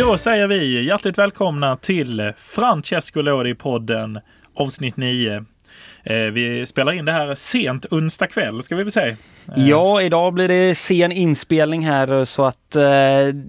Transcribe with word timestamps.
Då 0.00 0.18
säger 0.18 0.46
vi 0.46 0.84
hjärtligt 0.84 1.18
välkomna 1.18 1.76
till 1.76 2.32
Francesco 2.38 3.20
Lodi-podden 3.20 4.20
avsnitt 4.54 4.96
9. 4.96 5.44
Eh, 6.02 6.16
vi 6.16 6.66
spelar 6.66 6.92
in 6.92 7.04
det 7.04 7.12
här 7.12 7.34
sent 7.34 7.86
onsdag 7.90 8.26
kväll 8.26 8.62
ska 8.62 8.76
vi 8.76 8.82
väl 8.82 8.92
säga. 8.92 9.16
Eh. 9.56 9.68
Ja, 9.68 10.02
idag 10.02 10.34
blir 10.34 10.48
det 10.48 10.74
sen 10.74 11.12
inspelning 11.12 11.86
här 11.86 12.24
så 12.24 12.44
att 12.44 12.76
eh, 12.76 12.82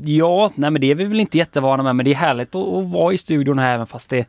ja, 0.03 0.51
nej 0.55 0.71
men 0.71 0.81
det 0.81 0.91
är 0.91 0.95
vi 0.95 1.03
väl 1.03 1.19
inte 1.19 1.37
jättevana 1.37 1.83
med 1.83 1.95
men 1.95 2.05
det 2.05 2.11
är 2.11 2.15
härligt 2.15 2.55
att, 2.55 2.67
att 2.67 2.85
vara 2.85 3.13
i 3.13 3.17
studion 3.17 3.59
här 3.59 3.75
även 3.75 3.87
fast 3.87 4.09
det, 4.09 4.25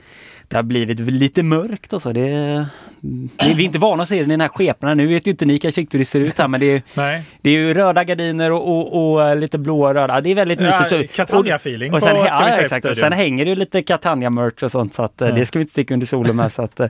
det 0.52 0.58
har 0.58 0.62
blivit 0.62 1.00
lite 1.00 1.42
mörkt 1.42 1.92
och 1.92 2.02
så. 2.02 2.12
Det, 2.12 2.66
vi 3.00 3.50
är 3.50 3.60
inte 3.60 3.78
vana 3.78 4.02
att 4.02 4.08
se 4.08 4.16
den 4.16 4.24
i 4.24 4.28
den 4.28 4.40
här 4.40 4.48
skepnaden. 4.48 4.98
Nu 4.98 5.06
vet 5.06 5.26
ju 5.26 5.30
inte 5.30 5.44
ni 5.44 5.58
kanske 5.58 5.86
hur 5.90 5.98
det 5.98 6.04
ser 6.04 6.20
ut 6.20 6.38
här 6.38 6.48
men 6.48 6.60
det 6.60 6.66
är, 6.66 6.82
nej. 6.94 7.22
det 7.40 7.50
är 7.50 7.54
ju 7.54 7.74
röda 7.74 8.04
gardiner 8.04 8.52
och, 8.52 8.68
och, 8.68 9.14
och 9.14 9.36
lite 9.36 9.58
blåa 9.58 9.88
och 9.88 9.94
röda. 9.94 10.20
Det 10.20 10.30
är 10.30 10.34
väldigt 10.34 10.60
mysigt. 10.60 11.18
Ja, 11.18 11.24
Catania-feeling 11.24 11.92
och, 11.92 12.02
sen, 12.02 12.16
på, 12.16 12.24
ja, 12.28 12.48
exakt. 12.48 12.86
Och 12.86 12.96
sen 12.96 13.12
hänger 13.12 13.44
det 13.44 13.48
ju 13.48 13.56
lite 13.56 13.82
Catania-merch 13.82 14.62
och 14.62 14.70
sånt 14.70 14.94
så 14.94 15.02
att 15.02 15.20
mm. 15.20 15.34
det 15.34 15.46
ska 15.46 15.58
vi 15.58 15.62
inte 15.62 15.72
sticka 15.72 15.94
under 15.94 16.06
solen 16.06 16.36
med. 16.36 16.52
Så 16.52 16.62
att, 16.62 16.80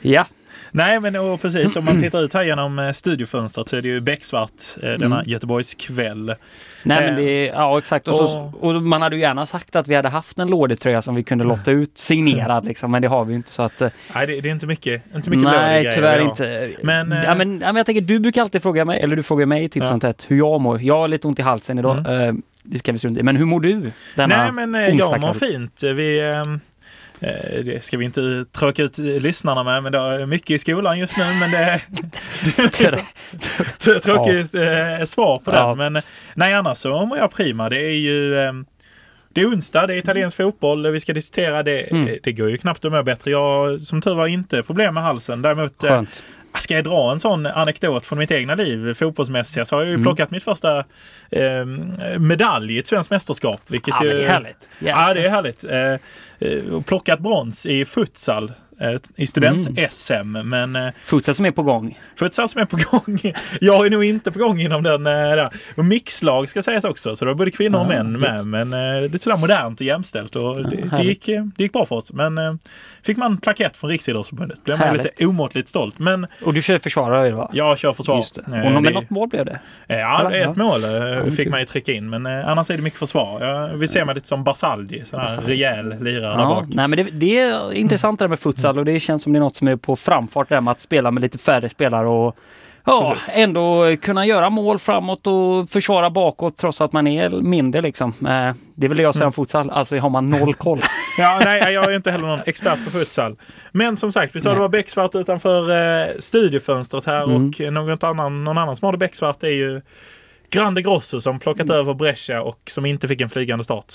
ja, 0.00 0.24
Nej, 0.72 1.00
men 1.00 1.16
och 1.16 1.42
precis 1.42 1.76
om 1.76 1.84
man 1.84 2.00
tittar 2.02 2.22
ut 2.22 2.34
här 2.34 2.42
genom 2.42 2.78
eh, 2.78 2.92
studiofönstret 2.92 3.68
så 3.68 3.76
är 3.76 3.82
det 3.82 3.88
ju 3.88 4.00
becksvart 4.00 4.50
eh, 4.82 4.90
denna 4.90 5.16
mm. 5.16 5.30
Göteborgskväll. 5.30 6.34
Nej, 6.82 7.06
men 7.06 7.16
det 7.16 7.22
är, 7.22 7.46
eh, 7.46 7.52
ja 7.54 7.78
exakt. 7.78 8.08
Och, 8.08 8.14
så, 8.14 8.52
och, 8.60 8.82
man 8.82 9.02
hade 9.02 9.16
ju 9.16 9.22
gärna 9.22 9.46
sagt 9.46 9.76
att 9.76 9.88
vi 9.88 9.94
hade 9.94 10.08
haft 10.08 10.38
en 10.38 10.48
lådetröja 10.48 11.02
som 11.02 11.14
vi 11.14 11.22
kunde 11.22 11.44
lotta 11.44 11.70
ut 11.70 11.92
signerad 11.98 12.64
liksom, 12.64 12.90
men 12.90 13.02
det 13.02 13.08
har 13.08 13.24
vi 13.24 13.34
inte 13.34 13.50
så 13.50 13.62
att. 13.62 13.80
Nej, 14.14 14.26
det, 14.26 14.40
det 14.40 14.48
är 14.48 14.52
inte 14.52 14.66
mycket, 14.66 15.02
inte 15.14 15.30
mycket 15.30 15.44
Nej, 15.44 15.92
tyvärr 15.94 16.20
inte. 16.20 16.70
Men, 16.82 17.10
ja, 17.10 17.34
men, 17.34 17.60
ja, 17.60 17.66
men 17.66 17.76
jag 17.76 17.86
tänker, 17.86 18.02
du 18.02 18.20
brukar 18.20 18.42
alltid 18.42 18.62
fråga 18.62 18.84
mig, 18.84 19.00
eller 19.00 19.16
du 19.16 19.22
frågar 19.22 19.46
mig 19.46 19.68
titt 19.68 19.86
som 19.86 20.00
tätt, 20.00 20.26
hur 20.28 20.36
jag 20.36 20.60
mår. 20.60 20.82
Jag 20.82 20.96
har 20.96 21.08
lite 21.08 21.26
ont 21.26 21.38
i 21.38 21.42
halsen 21.42 21.78
idag. 21.78 22.06
Mm. 22.06 22.42
det 22.62 22.78
ska 22.78 22.92
vi 22.92 22.98
strunta 22.98 23.20
i. 23.20 23.22
Men 23.22 23.36
hur 23.36 23.44
mår 23.44 23.60
du? 23.60 23.92
Denna 24.14 24.52
Nej, 24.52 24.66
men 24.66 24.96
jag 24.96 25.20
mår 25.20 25.34
fint. 25.34 25.82
Vi, 25.82 26.20
Eh, 26.30 26.56
det 27.64 27.84
ska 27.84 27.96
vi 27.96 28.04
inte 28.04 28.44
tråka 28.52 28.82
ut 28.82 28.98
lyssnarna 28.98 29.64
med, 29.64 29.82
men 29.82 29.92
det 29.92 29.98
är 29.98 30.26
mycket 30.26 30.50
i 30.50 30.58
skolan 30.58 30.98
just 30.98 31.16
nu. 31.16 31.24
Men 31.40 31.50
det 31.50 31.58
är 33.92 33.98
tråkigt 33.98 34.54
ja. 34.54 35.06
svar 35.06 35.38
på 35.38 35.52
ja. 35.52 35.74
den. 35.74 35.92
Men 35.92 36.02
nej, 36.34 36.54
annars 36.54 36.78
så 36.78 37.06
mår 37.06 37.18
jag 37.18 37.32
prima. 37.32 37.68
Det 37.68 37.80
är 37.80 37.96
ju 37.96 38.40
ehm, 38.40 38.66
det 39.32 39.40
är 39.40 39.46
onsdag, 39.46 39.86
det 39.86 39.94
är 39.94 39.98
italiensk 39.98 40.36
fotboll, 40.36 40.90
vi 40.90 41.00
ska 41.00 41.12
diskutera 41.12 41.62
det. 41.62 41.90
Mm. 41.90 42.18
Det 42.22 42.32
går 42.32 42.50
ju 42.50 42.58
knappt 42.58 42.84
att 42.84 42.92
må 42.92 43.02
bättre. 43.02 43.30
Jag 43.30 43.80
som 43.80 44.00
tur 44.00 44.14
var 44.14 44.26
inte 44.26 44.62
problem 44.62 44.94
med 44.94 45.02
halsen. 45.02 45.42
Däremot 45.42 45.84
eh, 45.84 45.90
Skönt. 45.90 46.22
Ska 46.58 46.74
jag 46.74 46.84
dra 46.84 47.12
en 47.12 47.20
sån 47.20 47.46
anekdot 47.46 48.06
från 48.06 48.18
mitt 48.18 48.30
egna 48.30 48.54
liv 48.54 48.94
fotbollsmässiga 48.94 49.64
så 49.64 49.76
har 49.76 49.80
jag 49.80 49.88
ju 49.88 49.94
mm. 49.94 50.04
plockat 50.04 50.30
mitt 50.30 50.42
första 50.42 50.78
eh, 51.30 51.64
medalj 52.18 52.76
i 52.76 52.78
ett 52.78 52.86
svenskt 52.86 53.10
mästerskap. 53.10 53.60
Vilket 53.66 53.94
ja, 54.00 54.04
ju, 54.04 54.10
det 54.10 54.24
är 54.24 54.28
härligt. 54.28 54.68
Yeah. 54.80 55.08
Ja, 55.08 55.14
det 55.14 55.26
är 55.26 55.30
härligt. 55.30 55.64
Eh, 55.64 55.92
eh, 56.48 56.82
plockat 56.86 57.20
brons 57.20 57.66
i 57.66 57.84
futsal 57.84 58.52
i 59.16 59.26
student-SM. 59.26 60.14
Mm. 60.14 60.48
Men, 60.48 60.76
eh, 60.76 60.92
futsal 61.04 61.34
som 61.34 61.44
är 61.44 61.50
på 61.50 61.62
gång. 61.62 61.98
Futsal 62.16 62.48
som 62.48 62.60
är 62.60 62.64
på 62.64 62.76
gång. 62.90 63.18
Jag 63.60 63.86
är 63.86 63.90
nog 63.90 64.04
inte 64.04 64.32
på 64.32 64.38
gång 64.38 64.60
inom 64.60 64.82
den 64.82 65.06
eh. 65.06 65.48
Och 65.74 65.84
mixlag 65.84 66.48
ska 66.48 66.62
sägas 66.62 66.84
också, 66.84 67.16
så 67.16 67.24
det 67.24 67.30
var 67.30 67.38
både 67.38 67.50
kvinnor 67.50 67.80
och 67.80 67.86
män 67.86 68.12
med. 68.18 68.46
Men 68.46 68.70
det 68.70 68.76
är 69.14 69.18
sådär 69.18 69.36
modernt 69.36 69.80
och 69.80 69.86
jämställt 69.86 70.36
och 70.36 70.70
det, 70.70 70.88
det, 70.96 71.02
gick, 71.02 71.26
det 71.26 71.62
gick 71.62 71.72
bra 71.72 71.86
för 71.86 71.96
oss. 71.96 72.12
Men 72.12 72.58
fick 73.02 73.16
man 73.16 73.38
plakett 73.38 73.76
från 73.76 73.90
Riksidrottsförbundet. 73.90 74.64
Blev 74.64 74.78
man 74.78 74.96
lite 74.96 75.26
omåttligt 75.26 75.68
stolt. 75.68 75.98
Men, 75.98 76.26
och 76.44 76.54
du 76.54 76.62
kör 76.62 76.78
försvarare 76.78 77.30
va? 77.30 77.50
Jag 77.52 77.78
kör 77.78 77.92
försvar. 77.92 78.16
Och 78.18 78.24
det, 78.46 78.80
med 78.80 78.94
något 78.94 79.10
mål 79.10 79.28
blev 79.28 79.44
det? 79.44 79.60
Ja, 79.86 80.32
ett 80.32 80.56
mål 80.56 80.80
fick 81.36 81.48
man 81.48 81.60
ju 81.60 81.66
trycka 81.66 81.92
in. 81.92 82.10
Men 82.10 82.26
annars 82.26 82.70
är 82.70 82.76
det 82.76 82.82
mycket 82.82 82.98
försvar. 82.98 83.44
Jag 83.44 83.76
vill 83.76 83.88
se 83.88 84.04
mig 84.04 84.14
lite 84.14 84.28
som 84.28 84.44
Basaldi, 84.44 85.04
sån 85.04 85.20
här 85.20 85.40
rejäl 85.40 86.04
lirare 86.04 86.32
ja, 86.32 86.36
där 86.36 86.44
bak. 86.44 86.64
Nej, 86.68 86.88
men 86.88 86.96
det, 86.96 87.10
det 87.12 87.38
är 87.38 87.72
intressant 87.72 88.18
det 88.18 88.24
där 88.24 88.28
med 88.28 88.38
futsal 88.38 88.69
futsal 88.70 88.78
och 88.78 88.84
det 88.84 89.00
känns 89.00 89.22
som 89.22 89.32
det 89.32 89.38
är 89.38 89.40
något 89.40 89.56
som 89.56 89.68
är 89.68 89.76
på 89.76 89.96
framfart 89.96 90.48
där 90.48 90.60
med 90.60 90.72
att 90.72 90.80
spela 90.80 91.10
med 91.10 91.22
lite 91.22 91.38
färre 91.38 91.68
spelare 91.68 92.08
och 92.08 92.36
ja, 92.84 93.16
ändå 93.32 93.96
kunna 94.02 94.26
göra 94.26 94.50
mål 94.50 94.78
framåt 94.78 95.26
och 95.26 95.68
försvara 95.68 96.10
bakåt 96.10 96.56
trots 96.56 96.80
att 96.80 96.92
man 96.92 97.06
är 97.06 97.30
mindre 97.30 97.82
liksom. 97.82 98.14
Eh, 98.26 98.54
det 98.74 98.88
vill 98.88 98.98
jag 98.98 99.14
säga 99.14 99.26
om 99.26 99.28
mm. 99.28 99.32
futsal, 99.32 99.70
alltså 99.70 99.98
har 99.98 100.10
man 100.10 100.30
noll 100.30 100.54
koll. 100.54 100.80
ja, 101.18 101.40
nej, 101.44 101.72
jag 101.72 101.84
är 101.84 101.96
inte 101.96 102.10
heller 102.10 102.26
någon 102.26 102.42
expert 102.46 102.84
på 102.84 102.90
futsal. 102.90 103.36
Men 103.72 103.96
som 103.96 104.12
sagt, 104.12 104.36
vi 104.36 104.40
sa 104.40 104.48
nej. 104.48 104.56
det 104.56 104.60
var 104.60 104.68
becksvart 104.68 105.14
utanför 105.14 105.70
eh, 105.70 106.18
studiofönstret 106.18 107.06
här 107.06 107.22
mm. 107.22 107.46
och 107.46 107.72
något 107.72 108.04
annan, 108.04 108.44
någon 108.44 108.58
annan 108.58 108.76
som 108.76 108.86
har 108.86 108.92
det 108.92 108.98
becksvart 108.98 109.42
är 109.42 109.48
ju 109.48 109.82
Grande 110.50 110.82
Grosso 110.82 111.20
som 111.20 111.38
plockat 111.38 111.66
mm. 111.66 111.76
över 111.76 111.94
Brescia 111.94 112.42
och 112.42 112.58
som 112.66 112.86
inte 112.86 113.08
fick 113.08 113.20
en 113.20 113.28
flygande 113.28 113.64
start. 113.64 113.94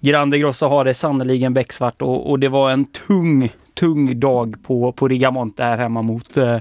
Grande 0.00 0.38
Grosso 0.38 0.66
har 0.66 0.84
det 0.84 0.94
sannerligen 0.94 1.54
becksvart 1.54 2.02
och, 2.02 2.30
och 2.30 2.38
det 2.38 2.48
var 2.48 2.70
en 2.70 2.84
tung 2.84 3.50
tung 3.78 4.20
dag 4.20 4.56
på, 4.62 4.92
på 4.92 5.08
Rigamonte 5.08 5.64
här 5.64 5.76
hemma 5.76 6.02
mot 6.02 6.36
eh, 6.36 6.56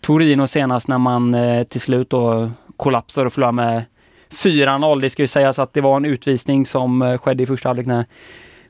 Torino 0.00 0.46
senast 0.46 0.88
när 0.88 0.98
man 0.98 1.34
eh, 1.34 1.62
till 1.64 1.80
slut 1.80 2.10
då 2.10 2.50
kollapsade 2.76 3.26
och 3.26 3.32
förlorade 3.32 3.52
med 3.52 3.84
4-0. 4.30 5.00
Det 5.00 5.10
ska 5.10 5.22
ju 5.22 5.26
sägas 5.26 5.58
att 5.58 5.72
det 5.72 5.80
var 5.80 5.96
en 5.96 6.04
utvisning 6.04 6.66
som 6.66 7.02
eh, 7.02 7.18
skedde 7.18 7.42
i 7.42 7.46
första 7.46 7.68
halvlek 7.68 7.86
när 7.86 8.04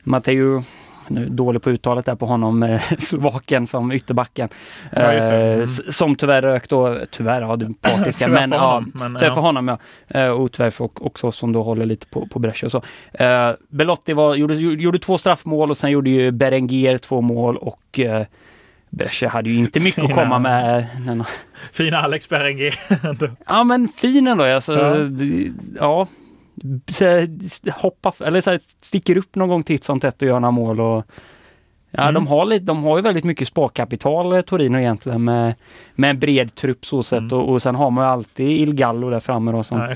Matteo 0.03 0.63
nu 1.11 1.29
dålig 1.29 1.61
på 1.61 1.69
uttalet 1.69 2.05
där 2.05 2.15
på 2.15 2.25
honom, 2.25 2.63
eh, 2.63 2.81
Slovaken 2.97 3.67
som 3.67 3.91
ytterbacken. 3.91 4.49
Ja, 4.91 5.11
mm. 5.11 5.67
Som 5.67 6.15
tyvärr 6.15 6.41
rök 6.41 6.69
då, 6.69 6.97
tyvärr, 7.11 7.41
ja 7.41 7.55
du 7.55 7.73
partiska, 7.81 8.27
men, 8.27 8.49
för 8.49 8.57
honom, 8.57 8.91
ja, 8.93 8.99
men, 8.99 9.19
tyvärr 9.19 9.33
för 9.33 9.41
honom 9.41 9.67
ja. 9.67 9.77
Eh, 10.07 10.27
och 10.27 10.51
tyvärr 10.51 10.69
för 10.69 10.89
också 11.01 11.31
som 11.31 11.53
då 11.53 11.63
håller 11.63 11.85
lite 11.85 12.07
på, 12.07 12.27
på 12.27 12.39
Brescia 12.39 12.67
och 12.67 12.71
så. 12.71 12.83
Uh, 13.23 13.55
Belotti 13.69 14.13
var, 14.13 14.35
gjorde, 14.35 14.55
gjorde 14.55 14.99
två 14.99 15.17
straffmål 15.17 15.69
och 15.69 15.77
sen 15.77 15.91
gjorde 15.91 16.09
ju 16.09 16.31
Berenguer 16.31 16.97
två 16.97 17.21
mål 17.21 17.57
och 17.57 17.99
Brescia 18.89 19.29
hade 19.29 19.49
ju 19.49 19.55
inte 19.55 19.79
mycket 19.79 20.01
Fina. 20.01 20.13
att 20.13 20.19
komma 20.19 20.39
med. 20.39 20.85
Fina 21.73 21.97
Alex 21.97 22.29
Berenguer. 22.29 22.75
ja 23.47 23.63
men 23.63 23.87
fin 23.87 24.27
ändå. 24.27 24.43
Alltså, 24.43 24.73
ja. 24.73 24.95
ja 25.79 26.07
hoppa, 27.71 28.13
eller 28.25 28.41
så 28.41 28.49
här, 28.49 28.59
sticker 28.81 29.17
upp 29.17 29.35
någon 29.35 29.49
gång 29.49 29.63
titt 29.63 29.83
som 29.83 29.99
tätt 29.99 30.21
och 30.21 30.27
gör 30.27 30.39
några 30.39 30.51
mål. 30.51 30.81
Och, 30.81 31.05
ja, 31.91 32.01
mm. 32.01 32.13
de, 32.13 32.27
har 32.27 32.45
lite, 32.45 32.65
de 32.65 32.83
har 32.83 32.97
ju 32.97 33.03
väldigt 33.03 33.23
mycket 33.23 33.47
sparkapital, 33.47 34.33
eh, 34.33 34.41
Torino 34.41 34.77
egentligen, 34.77 35.23
med, 35.23 35.55
med 35.95 36.09
en 36.09 36.19
bred 36.19 36.55
trupp 36.55 36.85
så 36.85 37.03
sätt. 37.03 37.19
Mm. 37.19 37.37
Och, 37.37 37.49
och 37.49 37.61
sen 37.61 37.75
har 37.75 37.91
man 37.91 38.05
ju 38.05 38.11
alltid 38.11 38.51
Il 38.51 38.73
Gallo 38.73 39.09
där 39.09 39.19
framme 39.19 39.51
då, 39.51 39.63
som, 39.63 39.79
ja, 39.79 39.95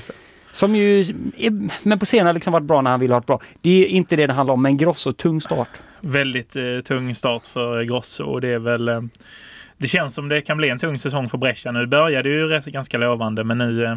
som 0.52 0.76
ju, 0.76 1.04
men 1.82 1.98
på 1.98 2.06
senare 2.06 2.32
liksom 2.32 2.52
varit 2.52 2.66
bra 2.66 2.80
när 2.80 2.90
han 2.90 3.00
vill 3.00 3.12
ha 3.12 3.18
ett 3.18 3.26
bra. 3.26 3.40
Det 3.62 3.84
är 3.84 3.88
inte 3.88 4.16
det 4.16 4.26
det 4.26 4.32
handlar 4.32 4.54
om, 4.54 4.62
men 4.62 4.76
Grosso, 4.76 5.12
tung 5.12 5.40
start. 5.40 5.68
Väldigt 6.00 6.56
eh, 6.56 6.62
tung 6.84 7.14
start 7.14 7.46
för 7.46 7.82
Grosso 7.82 8.24
och 8.24 8.40
det 8.40 8.48
är 8.48 8.58
väl 8.58 8.88
eh, 8.88 9.00
det 9.78 9.88
känns 9.88 10.14
som 10.14 10.28
det 10.28 10.40
kan 10.40 10.56
bli 10.56 10.68
en 10.68 10.78
tung 10.78 10.98
säsong 10.98 11.28
för 11.28 11.38
Brescia. 11.38 11.72
Nu 11.72 11.86
började 11.86 12.28
ju 12.28 12.48
rätt, 12.48 12.64
ganska 12.64 12.98
lovande 12.98 13.44
men 13.44 13.58
nu 13.58 13.84
eh, 13.84 13.96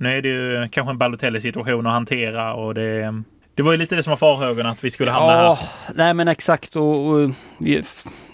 nu 0.00 0.18
är 0.18 0.22
det 0.22 0.28
ju 0.28 0.68
kanske 0.68 0.90
en 0.90 0.98
Balotelli-situation 0.98 1.86
att 1.86 1.92
hantera 1.92 2.54
och 2.54 2.74
det, 2.74 3.22
det 3.54 3.62
var 3.62 3.72
ju 3.72 3.78
lite 3.78 3.96
det 3.96 4.02
som 4.02 4.10
var 4.10 4.16
farhågorna 4.16 4.70
att 4.70 4.84
vi 4.84 4.90
skulle 4.90 5.10
hamna 5.10 5.32
ja, 5.32 5.54
här. 5.54 5.94
Nej 5.94 6.14
men 6.14 6.28
exakt 6.28 6.76
och, 6.76 7.06
och, 7.06 7.30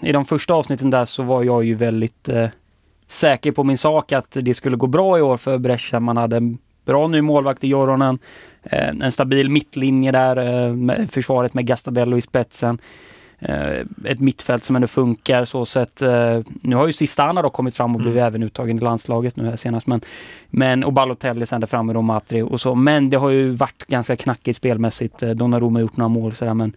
i 0.01 0.11
de 0.11 0.25
första 0.25 0.53
avsnitten 0.53 0.89
där 0.89 1.05
så 1.05 1.23
var 1.23 1.43
jag 1.43 1.63
ju 1.63 1.73
väldigt 1.73 2.29
eh, 2.29 2.49
säker 3.07 3.51
på 3.51 3.63
min 3.63 3.77
sak 3.77 4.11
att 4.11 4.37
det 4.41 4.53
skulle 4.53 4.77
gå 4.77 4.87
bra 4.87 5.17
i 5.17 5.21
år 5.21 5.37
för 5.37 5.57
Brescia. 5.57 5.99
Man 5.99 6.17
hade 6.17 6.37
en 6.37 6.57
bra 6.85 7.07
ny 7.07 7.21
målvakt 7.21 7.63
i 7.63 7.67
Joronen, 7.67 8.19
eh, 8.63 8.89
en 8.89 9.11
stabil 9.11 9.49
mittlinje 9.49 10.11
där, 10.11 10.37
eh, 10.37 10.73
med 10.73 11.11
försvaret 11.11 11.53
med 11.53 11.65
Gastadello 11.65 12.17
i 12.17 12.21
spetsen. 12.21 12.79
Eh, 13.39 13.85
ett 14.05 14.19
mittfält 14.19 14.63
som 14.63 14.75
ändå 14.75 14.87
funkar 14.87 15.45
så 15.45 15.65
sett. 15.65 16.01
Eh, 16.01 16.39
nu 16.61 16.75
har 16.75 16.87
ju 16.87 16.93
Sistana 16.93 17.41
då 17.41 17.49
kommit 17.49 17.75
fram 17.75 17.95
och 17.95 18.01
blivit 18.01 18.17
mm. 18.17 18.27
även 18.27 18.43
uttagen 18.43 18.77
i 18.77 18.79
landslaget 18.79 19.35
nu 19.35 19.45
här 19.45 19.55
senast. 19.55 19.87
Men, 19.87 20.01
men 20.49 20.83
och 20.83 20.93
Balotelli 20.93 21.45
sen 21.45 21.61
där 21.61 21.67
framme 21.67 21.93
då 21.93 22.01
Matri 22.01 22.41
och 22.41 22.61
så. 22.61 22.75
Men 22.75 23.09
det 23.09 23.17
har 23.17 23.29
ju 23.29 23.49
varit 23.49 23.85
ganska 23.87 24.15
knackigt 24.15 24.57
spelmässigt. 24.57 25.23
Eh, 25.23 25.29
Donnarumma 25.29 25.79
har 25.79 25.81
gjort 25.81 25.97
några 25.97 26.09
mål 26.09 26.33
sådär 26.33 26.53
men 26.53 26.73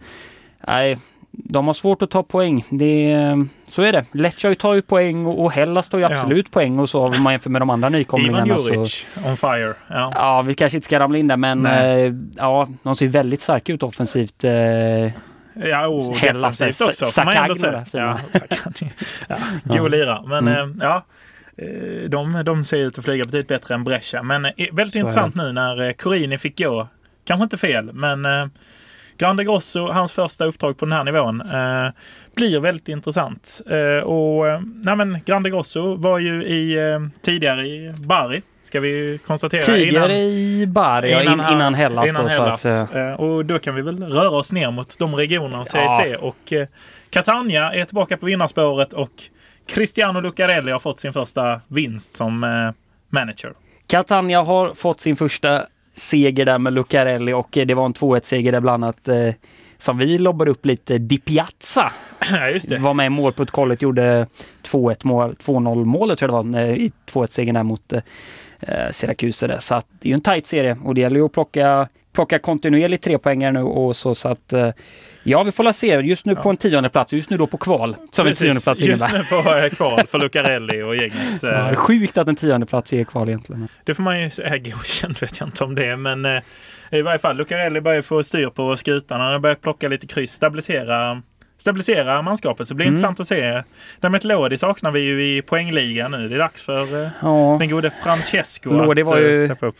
nej, 0.67 0.97
de 1.31 1.67
har 1.67 1.73
svårt 1.73 2.01
att 2.01 2.09
ta 2.09 2.23
poäng. 2.23 2.65
Det, 2.69 3.15
så 3.67 3.81
är 3.81 3.91
det. 3.91 4.05
Lecce 4.11 4.55
tar 4.55 4.73
ju 4.73 4.81
poäng 4.81 5.25
och 5.25 5.51
Hellas 5.51 5.89
tar 5.89 5.97
ju 5.97 6.03
absolut 6.03 6.45
ja. 6.49 6.53
poäng 6.53 6.79
och 6.79 6.89
så 6.89 7.05
om 7.05 7.23
man 7.23 7.33
jämför 7.33 7.49
med 7.49 7.61
de 7.61 7.69
andra 7.69 7.89
nykomlingarna. 7.89 8.45
Ivan 8.45 8.57
Juric, 8.63 9.05
så, 9.15 9.29
on 9.29 9.37
fire. 9.37 9.73
Ja. 9.87 10.11
ja, 10.15 10.41
vi 10.41 10.53
kanske 10.53 10.77
inte 10.77 10.85
ska 10.85 10.99
ramla 10.99 11.17
in 11.17 11.27
där 11.27 11.37
men 11.37 11.65
eh, 11.65 12.13
ja, 12.37 12.67
de 12.83 12.95
ser 12.95 13.07
väldigt 13.07 13.41
starka 13.41 13.73
ut 13.73 13.83
offensivt. 13.83 14.43
Eh, 14.43 14.51
Ja, 15.53 15.87
och 15.87 16.15
Hellas 16.15 16.57
defensivt 16.57 16.89
också. 16.89 17.05
Sakagno. 17.05 17.83
Ja, 17.91 18.17
ja, 19.27 19.37
god 19.63 19.91
lira. 19.91 20.21
Men 20.21 20.47
mm. 20.47 20.71
Eh, 20.71 20.77
ja, 20.79 21.05
eh, 21.57 22.09
de, 22.09 22.43
de 22.45 22.63
ser 22.63 22.77
ut 22.77 22.97
att 22.97 23.05
flyga 23.05 23.25
betydligt 23.25 23.47
bättre 23.47 23.75
än 23.75 23.83
Brescia. 23.83 24.23
Men 24.23 24.45
eh, 24.45 24.51
väldigt 24.71 24.93
Så 24.93 24.99
intressant 24.99 25.35
nu 25.35 25.51
när 25.51 25.93
Corini 25.93 26.37
fick 26.37 26.59
gå. 26.59 26.87
Kanske 27.25 27.43
inte 27.43 27.57
fel, 27.57 27.93
men 27.93 28.25
Grande 29.21 29.43
Grosso, 29.43 29.87
hans 29.87 30.11
första 30.11 30.45
uppdrag 30.45 30.77
på 30.77 30.85
den 30.85 30.93
här 30.93 31.03
nivån, 31.03 31.41
eh, 31.41 31.91
blir 32.35 32.59
väldigt 32.59 32.87
intressant. 32.87 33.61
Eh, 33.69 34.03
och 34.03 34.63
nej 34.63 34.95
men 34.95 35.19
Grande 35.25 35.49
Grosso 35.49 35.95
var 35.95 36.19
ju 36.19 36.43
i, 36.43 36.91
eh, 36.91 36.99
tidigare 37.21 37.67
i 37.67 37.93
Bari 37.97 38.41
ska 38.71 38.79
vi 38.79 39.19
konstatera. 39.27 39.61
Tidigare 39.61 40.17
i 40.17 40.65
Bari, 40.67 41.11
innan, 41.11 41.23
innan, 41.33 41.53
innan 41.53 41.73
Hellas. 41.73 42.09
Innan 42.09 42.23
då, 42.23 42.29
Hellas. 42.29 42.65
Att, 42.65 42.95
Eh, 42.95 43.13
och 43.13 43.45
då 43.45 43.59
kan 43.59 43.75
vi 43.75 43.81
väl 43.81 44.03
röra 44.03 44.29
oss 44.29 44.51
ner 44.51 44.71
mot 44.71 44.99
de 44.99 45.15
regionerna 45.15 45.65
Serie 45.65 45.83
Ja. 45.85 45.99
C. 46.03 46.15
Och 46.15 46.53
eh, 46.53 46.67
Catania 47.09 47.73
är 47.73 47.85
tillbaka 47.85 48.17
på 48.17 48.25
vinnarspåret 48.25 48.93
och 48.93 49.11
Cristiano 49.67 50.21
Lucarelli 50.21 50.71
har 50.71 50.79
fått 50.79 50.99
sin 50.99 51.13
första 51.13 51.61
vinst 51.67 52.15
som 52.15 52.43
eh, 52.43 52.49
manager. 53.09 53.53
Catania 53.87 54.41
har 54.41 54.73
fått 54.73 54.99
sin 54.99 55.15
första 55.15 55.61
seger 55.95 56.45
där 56.45 56.59
med 56.59 56.73
Lucarelli 56.73 57.33
och 57.33 57.57
eh, 57.57 57.65
det 57.65 57.73
var 57.73 57.85
en 57.85 57.93
2-1-seger 57.93 58.51
där 58.51 58.59
bland 58.59 58.83
annat 58.83 59.07
eh, 59.07 59.33
som 59.77 59.97
vi 59.97 60.17
lobbade 60.17 60.51
upp 60.51 60.65
lite 60.65 60.97
Di 60.97 61.17
Piazza 61.17 61.91
Ja, 62.31 62.49
just 62.49 62.69
det. 62.69 62.77
var 62.77 62.93
med 62.93 63.05
i 63.05 63.09
målprotokollet, 63.09 63.81
gjorde 63.81 64.27
2-1 64.63 64.95
mål, 65.03 65.35
2-0 65.39 65.85
målet 65.85 66.19
tror 66.19 66.31
jag 66.33 66.45
det 66.45 66.51
var, 66.51 66.63
eh, 66.63 66.75
i 66.75 66.91
2-1-segern 67.11 67.53
där 67.55 67.63
mot 67.63 67.93
eh, 68.61 68.89
Syracuse 68.91 69.47
där. 69.47 69.59
Så 69.59 69.75
att 69.75 69.85
det 70.01 70.07
är 70.07 70.09
ju 70.09 70.13
en 70.13 70.21
tight 70.21 70.47
serie 70.47 70.77
och 70.83 70.95
det 70.95 71.01
gäller 71.01 71.15
ju 71.17 71.25
att 71.25 71.31
plocka, 71.31 71.87
plocka 72.13 72.39
kontinuerligt 72.39 73.03
tre 73.03 73.17
poänger 73.17 73.51
nu 73.51 73.61
och 73.61 73.95
så, 73.95 74.15
så 74.15 74.27
att 74.27 74.53
eh, 74.53 74.69
ja, 75.23 75.43
vi 75.43 75.51
får 75.51 75.63
la 75.63 75.73
se. 75.73 75.87
Just 75.95 76.25
nu 76.25 76.35
på 76.35 76.49
en 76.49 76.57
tionde 76.57 76.89
plats, 76.89 77.13
just 77.13 77.29
nu 77.29 77.37
då 77.37 77.47
på 77.47 77.57
kval, 77.57 77.95
som 78.11 78.27
en 78.27 78.33
tionde 78.35 78.61
plats 78.61 78.81
Just 78.81 79.03
innebär. 79.03 79.17
nu 79.17 79.23
på 79.43 79.55
eh, 79.65 79.69
kval 79.69 80.07
för 80.07 80.19
Lucarelli 80.19 80.81
och 80.81 80.95
gänget. 80.95 81.43
Eh, 81.43 81.49
Ja, 81.49 81.75
sjukt 81.75 82.17
att 82.17 82.27
en 82.27 82.35
tionde 82.35 82.65
plats 82.65 82.93
är 82.93 83.03
kval 83.03 83.29
egentligen. 83.29 83.67
Det 83.83 83.93
får 83.93 84.03
man 84.03 84.21
ju 84.21 84.29
säga, 84.29 84.57
godkänt 84.57 85.21
vet 85.23 85.39
jag 85.39 85.47
inte 85.47 85.63
om 85.63 85.75
det 85.75 85.97
men 85.97 86.25
eh, 86.25 86.41
i 86.91 87.01
varje 87.01 87.19
fall 87.19 87.37
Lucarelli 87.37 87.81
börjar 87.81 88.01
få 88.01 88.23
styr 88.23 88.47
på 88.49 88.77
skutan. 88.77 89.21
Han 89.21 89.31
har 89.31 89.39
börjat 89.39 89.61
plocka 89.61 89.87
lite 89.87 90.07
kryss, 90.07 90.31
stabilisera, 90.33 91.21
stabilisera 91.61 92.21
manskapet. 92.21 92.67
Så 92.67 92.73
det 92.73 92.75
blir 92.75 92.85
Mm. 92.85 92.93
intressant 92.95 93.19
att 93.19 93.27
se. 93.27 93.63
Däremot 93.99 94.23
Lodi 94.23 94.57
saknar 94.57 94.91
vi 94.91 94.99
ju 94.99 95.37
i 95.37 95.41
poängligan 95.41 96.11
nu. 96.11 96.27
Det 96.29 96.35
är 96.35 96.39
dags 96.39 96.61
för 96.61 97.03
eh, 97.03 97.09
Ja. 97.21 97.57
den 97.59 97.69
gode 97.69 97.91
Francesco 98.03 98.69
Lodi 98.69 99.01
att 99.01 99.07
var 99.07 99.17
ju- 99.17 99.41
eh, 99.41 99.45
steppa 99.45 99.65
upp. 99.65 99.77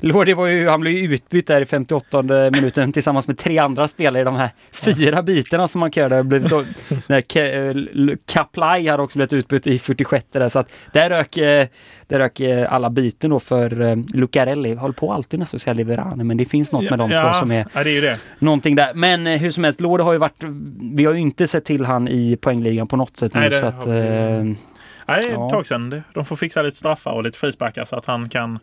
Lordi 0.00 0.32
var 0.32 0.46
ju, 0.46 0.68
han 0.68 0.80
blev 0.80 0.94
ju 0.94 1.14
utbytt 1.14 1.46
där 1.46 1.60
i 1.62 1.64
58 1.66 2.22
minuten 2.52 2.92
tillsammans 2.92 3.26
med 3.28 3.38
tre 3.38 3.58
andra 3.58 3.88
spelare 3.88 4.20
i 4.20 4.24
de 4.24 4.34
här 4.36 4.50
fyra 4.72 5.22
bytena 5.22 5.68
som 5.68 5.78
man 5.80 5.90
blev 6.24 6.48
då- 6.48 6.64
när 7.06 7.36
eh, 7.36 8.16
Kaplaj 8.32 8.86
hade 8.86 9.02
också 9.02 9.18
blivit 9.18 9.32
utbytt 9.32 9.66
i 9.66 9.78
46 9.78 10.26
där 10.32 10.48
så 10.48 10.58
att 10.58 10.72
där 10.92 11.10
rök, 11.10 11.36
eh, 11.36 11.66
där 12.06 12.18
rök 12.18 12.40
eh, 12.40 12.72
alla 12.72 12.90
byten 12.90 13.30
då 13.30 13.38
för 13.38 13.96
Lucarelli. 14.16 14.74
Håller 14.74 14.94
på 14.94 15.12
alltid 15.12 15.40
nästan 15.40 15.56
att 15.58 15.62
säga 15.62 15.74
Liverani 15.74 16.24
men 16.24 16.36
det 16.36 16.44
finns 16.44 16.72
något 16.72 16.90
med 16.90 16.98
de 16.98 17.10
två 17.10 17.32
som 17.32 17.50
är 17.50 17.66
ja, 17.74 17.84
det 17.84 17.90
är 17.98 18.02
det. 18.02 18.18
någonting 18.38 18.74
där. 18.76 18.94
Men 18.94 19.26
hur 19.26 19.50
som 19.50 19.64
helst, 19.64 19.80
Lordi 19.80 20.04
har 20.04 20.12
ju 20.12 20.18
varit, 20.18 20.44
vi 20.94 21.04
har 21.04 21.12
ju 21.12 21.20
inte 21.20 21.46
sett 21.46 21.64
till 21.64 21.84
han 21.84 22.08
i 22.08 22.36
poängligan 22.36 22.86
på 22.86 22.96
något 22.96 23.16
sätt 23.16 23.34
nu 23.34 23.40
Nej, 23.40 23.50
det 23.50 23.60
så 23.60 23.66
att 23.66 23.86
vi. 23.86 23.90
eh, 23.90 24.56
Ja, 25.08 25.14
det 25.14 25.20
är 25.20 25.28
ett 25.28 25.30
Ja. 25.30 25.50
tag 25.50 25.66
sedan. 25.66 26.02
De 26.14 26.24
får 26.24 26.36
fixa 26.36 26.62
lite 26.62 26.76
straffar 26.76 27.10
och 27.12 27.24
lite 27.24 27.38
frisparkar 27.38 27.84
så 27.84 27.96
att 27.96 28.06
han 28.06 28.28
kan 28.28 28.58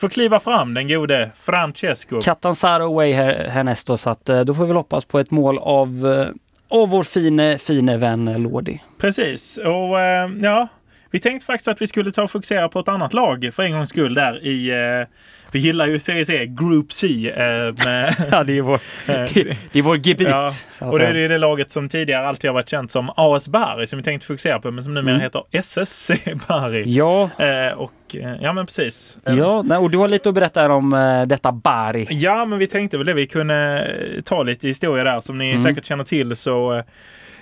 få 0.00 0.08
kliva 0.08 0.40
fram, 0.40 0.74
den 0.74 0.88
gode 0.88 1.30
Francesco. 1.40 2.20
Catanzaro 2.20 2.84
away 2.84 3.12
här, 3.12 3.48
härnäst 3.48 3.86
då, 3.86 3.96
så 3.96 4.10
att 4.10 4.28
eh, 4.28 4.40
då 4.40 4.54
får 4.54 4.62
vi 4.62 4.66
väl 4.68 4.76
hoppas 4.76 5.04
på 5.04 5.18
ett 5.18 5.30
mål 5.30 5.58
av, 5.58 6.06
eh, 6.06 6.78
av 6.80 6.88
vår 6.88 7.02
fine, 7.02 7.58
fine 7.58 8.00
vän 8.00 8.28
eh, 8.28 8.38
Lodi. 8.38 8.82
Precis. 8.98 9.58
Och 9.58 9.98
ja, 10.42 10.68
vi 11.16 11.20
tänkte 11.20 11.46
faktiskt 11.46 11.68
att 11.68 11.82
vi 11.82 11.86
skulle 11.86 12.12
ta 12.12 12.22
och 12.22 12.30
fokusera 12.30 12.68
på 12.68 12.80
ett 12.80 12.88
annat 12.88 13.12
lag 13.12 13.50
för 13.52 13.62
en 13.62 13.72
gångs 13.72 13.90
skull 13.90 14.14
där 14.14 14.46
i... 14.46 14.70
Eh, 14.70 15.08
vi 15.52 15.58
gillar 15.58 15.86
ju 15.86 15.98
Serie 16.00 16.24
C, 16.24 16.46
Group 16.46 16.92
C. 16.92 17.30
Eh, 17.30 17.84
med, 17.84 18.14
Ja, 18.30 18.44
det 18.44 18.58
är 18.58 18.62
vår, 18.62 18.74
eh, 19.08 19.14
det, 19.34 19.56
det 19.72 19.78
är 19.78 19.82
vår 19.82 19.96
gebit. 19.96 20.28
Ja, 20.28 20.50
och 20.80 20.98
det 20.98 21.06
är 21.06 21.28
det 21.28 21.38
laget 21.38 21.70
som 21.70 21.88
tidigare 21.88 22.28
alltid 22.28 22.50
har 22.50 22.54
varit 22.54 22.68
känt 22.68 22.90
som 22.90 23.10
AS 23.16 23.48
Bari 23.48 23.86
som 23.86 23.96
vi 23.96 24.02
tänkte 24.02 24.26
fokusera 24.26 24.58
på 24.60 24.70
men 24.70 24.84
som 24.84 24.94
numera 24.94 25.14
Mm. 25.14 25.22
heter 25.24 25.42
SSC 25.52 26.10
Bari. 26.48 26.82
Ja, 26.86 27.30
Eh, 27.38 27.72
och 27.78 27.92
eh, 28.14 28.32
ja 28.40 28.52
men 28.52 28.66
precis. 28.66 29.18
Eh, 29.26 29.34
ja 29.34 29.78
och 29.78 29.90
du 29.90 29.98
har 29.98 30.08
lite 30.08 30.28
att 30.28 30.34
berätta 30.34 30.72
om 30.72 30.90
detta 31.28 31.52
Bari. 31.52 32.06
Ja, 32.10 32.44
men 32.44 32.58
vi 32.58 32.66
tänkte 32.66 32.96
väl 32.96 33.06
det. 33.06 33.14
Vi 33.14 33.26
kunde 33.26 33.88
ta 34.24 34.42
lite 34.42 34.68
historia 34.68 35.04
där. 35.04 35.20
Som 35.20 35.38
ni 35.38 35.50
Mm. 35.50 35.62
säkert 35.62 35.84
känner 35.84 36.04
till 36.04 36.36
så 36.36 36.82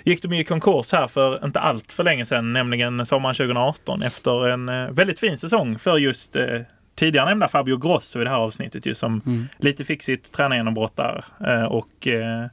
gick 0.05 0.21
de 0.21 0.33
i 0.33 0.43
konkurs 0.43 0.91
här 0.91 1.07
för 1.07 1.45
inte 1.45 1.59
allt 1.59 1.91
för 1.91 2.03
länge 2.03 2.25
sedan, 2.25 2.53
nämligen 2.53 3.05
sommaren 3.05 3.35
2018 3.35 4.01
efter 4.01 4.47
en 4.47 4.69
eh, 4.69 4.89
väldigt 4.89 5.19
fin 5.19 5.37
säsong 5.37 5.79
för 5.79 5.97
just 5.97 6.35
eh, 6.35 6.61
tidigare 6.95 7.29
nämnda 7.29 7.47
Fabio 7.47 7.77
Grosso 7.77 8.21
i 8.21 8.23
det 8.23 8.29
här 8.29 8.37
avsnittet 8.37 8.85
ju 8.85 8.95
som 8.95 9.21
Mm. 9.25 9.47
lite 9.57 9.85
fick 9.85 10.03
sitt 10.03 10.31
tränargenombrott 10.31 10.95
där. 10.95 11.25
Eh, 11.47 11.63
och 11.63 12.07
eh, 12.07 12.45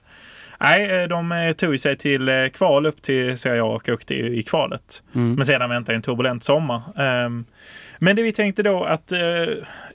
Nej, 0.60 1.08
de 1.08 1.54
tog 1.58 1.80
sig 1.80 1.96
till 1.96 2.50
kval 2.54 2.86
upp 2.86 3.02
till 3.02 3.38
Serie 3.38 3.62
A 3.62 3.66
och 3.66 3.88
åkte 3.88 4.14
i 4.14 4.42
kvalet. 4.42 5.02
Mm. 5.14 5.34
Men 5.34 5.46
sedan 5.46 5.70
väntade 5.70 5.96
en 5.96 6.02
turbulent 6.02 6.44
sommar. 6.44 6.82
Ehm, 6.96 7.44
men 7.98 8.16
det 8.16 8.22
vi 8.22 8.32
tänkte 8.32 8.62
då 8.62 8.84
att 8.84 9.12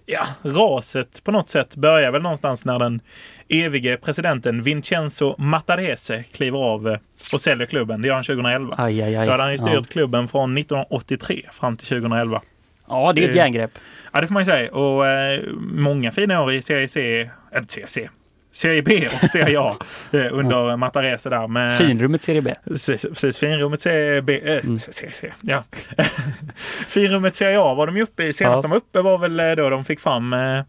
ja, 0.09 0.27
raset 0.43 1.23
på 1.23 1.31
något 1.31 1.49
sätt 1.49 1.75
börjar 1.75 2.11
väl 2.11 2.21
någonstans 2.21 2.65
när 2.65 2.79
den 2.79 3.01
evige 3.49 3.97
presidenten 3.97 4.63
Vincenzo 4.63 5.35
Mattarese 5.37 6.23
kliver 6.23 6.59
av 6.59 6.87
eh, 6.87 6.99
och 7.33 7.41
säljer 7.41 7.65
klubben. 7.67 8.01
Det 8.01 8.07
gör 8.07 8.15
han 8.15 8.23
2011. 8.23 8.75
Aj, 8.77 9.01
aj, 9.01 9.15
aj. 9.15 9.25
Då 9.25 9.31
hade 9.31 9.43
han 9.43 9.51
ju 9.51 9.57
styrt 9.57 9.73
ja. 9.73 9.83
klubben 9.83 10.27
från 10.27 10.57
1983 10.57 11.45
fram 11.53 11.77
till 11.77 11.87
2011. 11.87 12.41
ja, 12.89 13.13
det 13.13 13.21
är 13.23 13.25
ett 13.27 13.31
det- 13.31 13.37
järngrepp. 13.37 13.71
Ja, 14.13 14.21
det 14.21 14.27
får 14.27 14.33
man 14.33 14.41
ju 14.41 14.45
säga. 14.45 14.73
Och 14.73 15.07
eh, 15.07 15.41
många 15.59 16.11
fina 16.11 16.41
år 16.41 16.53
i 16.53 16.61
Serie 16.61 16.87
C, 16.87 17.29
eller 17.51 17.67
Serie 17.67 17.87
C, 17.87 18.09
Serie 18.51 18.81
B 18.81 19.07
och 19.23 19.29
Serie 19.29 19.59
A 19.59 19.75
eh, 20.11 20.25
under 20.31 20.77
Mattarese 20.77 21.29
där. 21.29 21.47
Med, 21.47 21.77
Finrummet 21.77 22.23
Serie 22.23 22.41
B. 22.41 22.53
Precis, 22.65 23.37
finrummet 23.37 23.81
CB, 23.81 24.39
äh, 24.53 24.59
Mm. 24.65 24.79
CC, 24.79 25.23
ja. 25.43 25.63
finrummet 26.87 27.35
Serie 27.35 27.59
A 27.59 27.73
var 27.73 27.87
de 27.87 27.97
ju 27.97 28.03
uppe 28.03 28.23
i. 28.23 28.33
Senast 28.33 28.57
Ja. 28.57 28.61
de 28.61 28.71
var 28.71 28.77
uppe 28.77 29.01
var 29.01 29.17
väl 29.17 29.39
eh, 29.39 29.51
då 29.51 29.69
de 29.69 29.85
fick 29.85 29.99
fram 29.99 30.33
eh, 30.33 30.61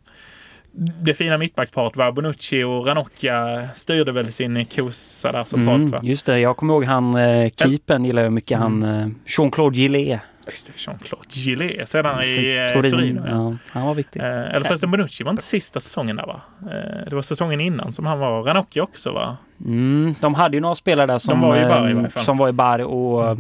det 1.03 1.15
fina 1.15 1.39
mittbacksparet 1.39 1.97
var 1.97 2.13
Bonucci 2.13 2.63
och 2.63 2.87
Ranocchia 2.87 3.69
styrde 3.75 4.13
väl 4.13 4.33
sin 4.33 4.65
kosa 4.67 5.33
där 5.33 5.45
centralt 5.45 5.83
Mm, 5.95 6.07
just 6.07 6.27
det, 6.27 6.39
jag 6.41 6.57
kommer 6.57 6.75
ihåg 6.75 6.85
han 6.85 7.15
eh, 7.15 7.51
keepern 7.57 8.05
gillar 8.05 8.23
jag 8.23 8.33
mycket. 8.33 8.59
Han 8.59 8.83
Mm. 8.83 9.01
eh, 9.01 9.09
Jean-Claude 9.27 9.77
Gillet. 9.79 10.21
Just 10.49 10.67
det, 10.67 10.73
Jean-Claude 10.77 11.29
Gillet 11.31 11.89
sedan 11.89 12.23
i 12.23 12.67
eh, 12.71 12.73
Turin. 12.73 12.91
Turin. 12.91 13.23
ja. 13.29 13.57
Han 13.71 13.87
var 13.87 13.95
viktig. 13.95 14.21
Eh, 14.21 14.55
eller 14.55 14.67
förresten 14.67 14.91
Bonucci 14.91 15.25
var 15.25 15.31
inte 15.31 15.43
sista 15.43 15.81
säsongen 15.81 16.17
där 16.17 16.27
va? 16.27 16.41
Eh, 16.63 17.09
det 17.09 17.15
var 17.15 17.23
säsongen 17.23 17.61
innan 17.61 17.93
som 17.93 18.07
han 18.07 18.19
var. 18.19 18.43
Ranocchia 18.43 18.83
också 18.83 19.13
va? 19.13 19.37
Mm, 19.65 20.15
de 20.21 20.35
hade 20.35 20.57
ju 20.57 20.61
några 20.61 20.75
spelare 20.75 21.07
där 21.07 21.19
som, 21.19 21.41
var 21.41 21.57
i 21.57 21.65
Bari 21.65 21.91
i 21.91 21.95
varje 21.95 21.95
fall. 21.95 21.99
Mm. 21.99 22.25
som 22.25 22.37
var 22.37 22.49
i 22.49 22.53
Bari 22.53 22.83
och, 22.83 23.39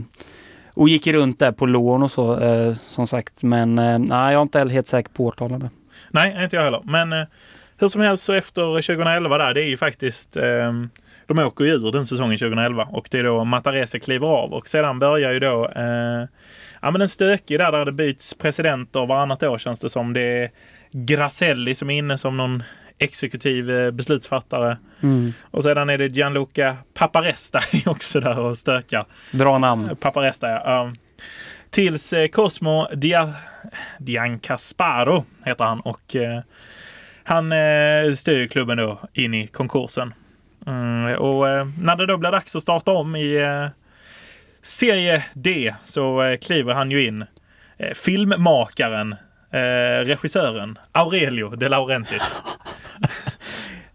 och 0.74 0.88
gick 0.88 1.06
runt 1.06 1.38
där 1.38 1.52
på 1.52 1.66
lån 1.66 2.02
och 2.02 2.10
så 2.10 2.40
eh, 2.40 2.74
som 2.74 3.06
sagt. 3.06 3.42
Men 3.42 3.78
eh, 3.78 3.98
nej, 3.98 4.32
jag 4.32 4.38
är 4.38 4.42
inte 4.42 4.68
helt 4.68 4.88
säker 4.88 5.10
på 5.10 5.24
årtalen. 5.24 5.68
Nej, 6.10 6.44
inte 6.44 6.56
jag 6.56 6.64
heller. 6.64 6.82
Men 6.84 7.12
eh, 7.12 7.26
hur 7.78 7.88
som 7.88 8.00
helst 8.00 8.24
så 8.24 8.32
efter 8.32 8.62
2011 8.62 9.38
där, 9.38 9.54
det 9.54 9.62
är 9.62 9.68
ju 9.68 9.76
faktiskt 9.76 10.36
eh, 10.36 10.72
de 11.26 11.38
åker 11.38 11.64
ju 11.64 11.70
ur 11.70 11.92
den 11.92 12.06
säsongen 12.06 12.38
2011 12.38 12.88
och 12.90 13.08
det 13.10 13.18
är 13.18 13.24
då 13.24 13.44
Matarese 13.44 13.98
kliver 13.98 14.26
av 14.26 14.52
och 14.52 14.68
sedan 14.68 14.98
börjar 14.98 15.32
ju 15.32 15.38
då 15.38 15.68
ja 16.82 16.90
men 16.90 17.00
en 17.02 17.08
stökig 17.08 17.58
där, 17.58 17.72
där 17.72 17.84
det 17.84 17.92
byts 17.92 18.34
presidenter 18.34 19.06
varannat 19.06 19.42
år 19.42 19.58
känns 19.58 19.80
det 19.80 19.90
som. 19.90 20.12
Det 20.12 20.20
är 20.20 20.50
Gracelli 20.92 21.74
som 21.74 21.90
är 21.90 21.98
inne 21.98 22.18
som 22.18 22.36
någon 22.36 22.62
exekutiv 22.98 23.70
eh, 23.70 23.90
beslutsfattare 23.90 24.76
Mm. 25.02 25.32
och 25.50 25.62
sedan 25.62 25.90
är 25.90 25.98
det 25.98 26.06
Gianluca 26.06 26.76
Paparesta 26.94 27.60
också 27.86 28.20
där 28.20 28.38
och 28.38 28.58
stökar. 28.58 29.06
Bra 29.32 29.58
namn. 29.58 29.96
Paparesta, 29.96 30.48
ja. 30.48 30.92
Tills 31.70 32.12
eh, 32.12 32.28
Cosmo 32.28 32.88
Dia, 32.94 33.34
Diancasparo 33.98 35.24
heter 35.44 35.64
han 35.64 35.80
och 35.80 36.16
eh, 36.16 36.40
han 37.24 37.52
eh, 37.52 38.12
styr 38.16 38.46
klubben 38.46 38.76
då 38.78 38.98
in 39.12 39.34
i 39.34 39.46
konkursen. 39.46 40.14
Mm, 40.66 41.16
och 41.18 41.48
eh, 41.48 41.68
när 41.80 41.96
det 41.96 42.06
då 42.06 42.16
blir 42.16 42.30
dags 42.30 42.56
att 42.56 42.62
starta 42.62 42.92
om 42.92 43.16
i 43.16 43.36
eh, 43.36 43.66
Serie 44.62 45.24
D 45.34 45.74
så 45.84 46.22
eh, 46.22 46.38
kliver 46.38 46.74
han 46.74 46.90
ju 46.90 47.06
in. 47.06 47.24
Eh, 47.78 47.94
filmmakaren, 47.94 49.12
eh, 49.52 50.04
regissören 50.04 50.78
Aurelio 50.92 51.48
De 51.56 51.68
Laurentiis. 51.68 52.36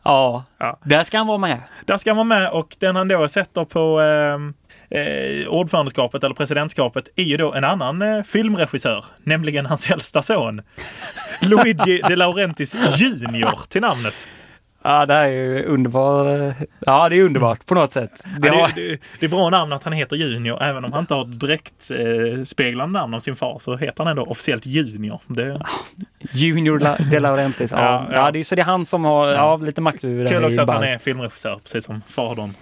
Ja, 0.06 0.44
Ja. 0.58 0.80
där 0.84 1.04
ska 1.04 1.18
han 1.18 1.28
vara 1.28 1.38
med. 1.38 1.62
Där 1.86 1.98
ska 1.98 2.14
man 2.14 2.28
med 2.28 2.50
och 2.52 2.76
den 2.80 2.96
han 2.96 3.08
då 3.08 3.28
sätter 3.28 3.66
på 3.66 4.02
eh, 4.02 5.00
eh, 5.00 5.48
ordförandeskapet 5.48 6.24
eller 6.24 6.36
presidentskapet 6.36 7.10
är 7.16 7.24
ju 7.24 7.38
då 7.38 7.54
en 7.54 7.64
annan 7.64 8.02
eh, 8.02 8.24
filmregissör, 8.24 9.06
nämligen 9.24 9.66
hans 9.66 9.92
äldsta 9.92 10.22
son. 10.22 10.62
Luigi 11.42 12.02
De 12.10 12.16
Laurentiis 12.16 12.76
Junior 13.02 13.60
till 13.70 13.82
namnet. 13.82 14.28
Ja, 14.84 15.06
det 15.06 15.14
här 15.14 15.26
är 15.26 15.32
ju 15.32 15.64
underbart. 15.66 16.56
Ja, 16.80 17.10
det 17.10 17.16
är 17.16 17.22
underbart 17.22 17.66
på 17.66 17.76
något 17.76 17.94
sätt. 17.94 18.24
Det 18.40 18.48
Ja, 18.48 18.70
det, 18.76 18.82
det, 18.88 18.98
det 19.20 19.26
är 19.26 19.30
bra 19.30 19.50
namn 19.50 19.74
att 19.74 19.84
han 19.84 19.94
heter 19.94 20.16
Junior, 20.16 20.62
även 20.64 20.86
om 20.86 20.92
han 20.94 21.00
inte 21.02 21.14
har 21.14 21.26
direkt 21.26 21.92
eh, 21.92 22.44
speglande 22.44 23.00
namn 23.00 23.14
av 23.14 23.20
sin 23.20 23.36
far 23.36 23.60
så 23.60 23.76
heter 23.76 24.04
han 24.04 24.08
ändå 24.08 24.24
officiellt 24.24 24.66
Junior. 24.66 25.20
Det, 25.28 25.62
Junior 26.32 26.80
La- 26.80 26.98
De 27.12 27.20
Laurentiis. 27.20 27.72
Ja, 27.72 27.78
Ja, 27.82 28.08
ja. 28.12 28.26
ja. 28.26 28.32
det 28.32 28.40
är 28.40 28.44
så 28.44 28.56
det 28.56 28.62
är 28.62 28.66
han 28.66 28.86
som 28.86 29.06
har 29.06 29.28
ja, 29.28 29.58
lite 29.58 29.82
makt 29.82 30.04
över 30.04 30.24
det 30.24 30.30
kul 30.30 30.46
också 30.46 30.62
att 30.62 30.70
han 30.70 30.84
är 30.84 30.98
filmregissör, 30.98 31.60
precis 31.64 31.86
som 31.86 32.02
fadern. 32.10 32.54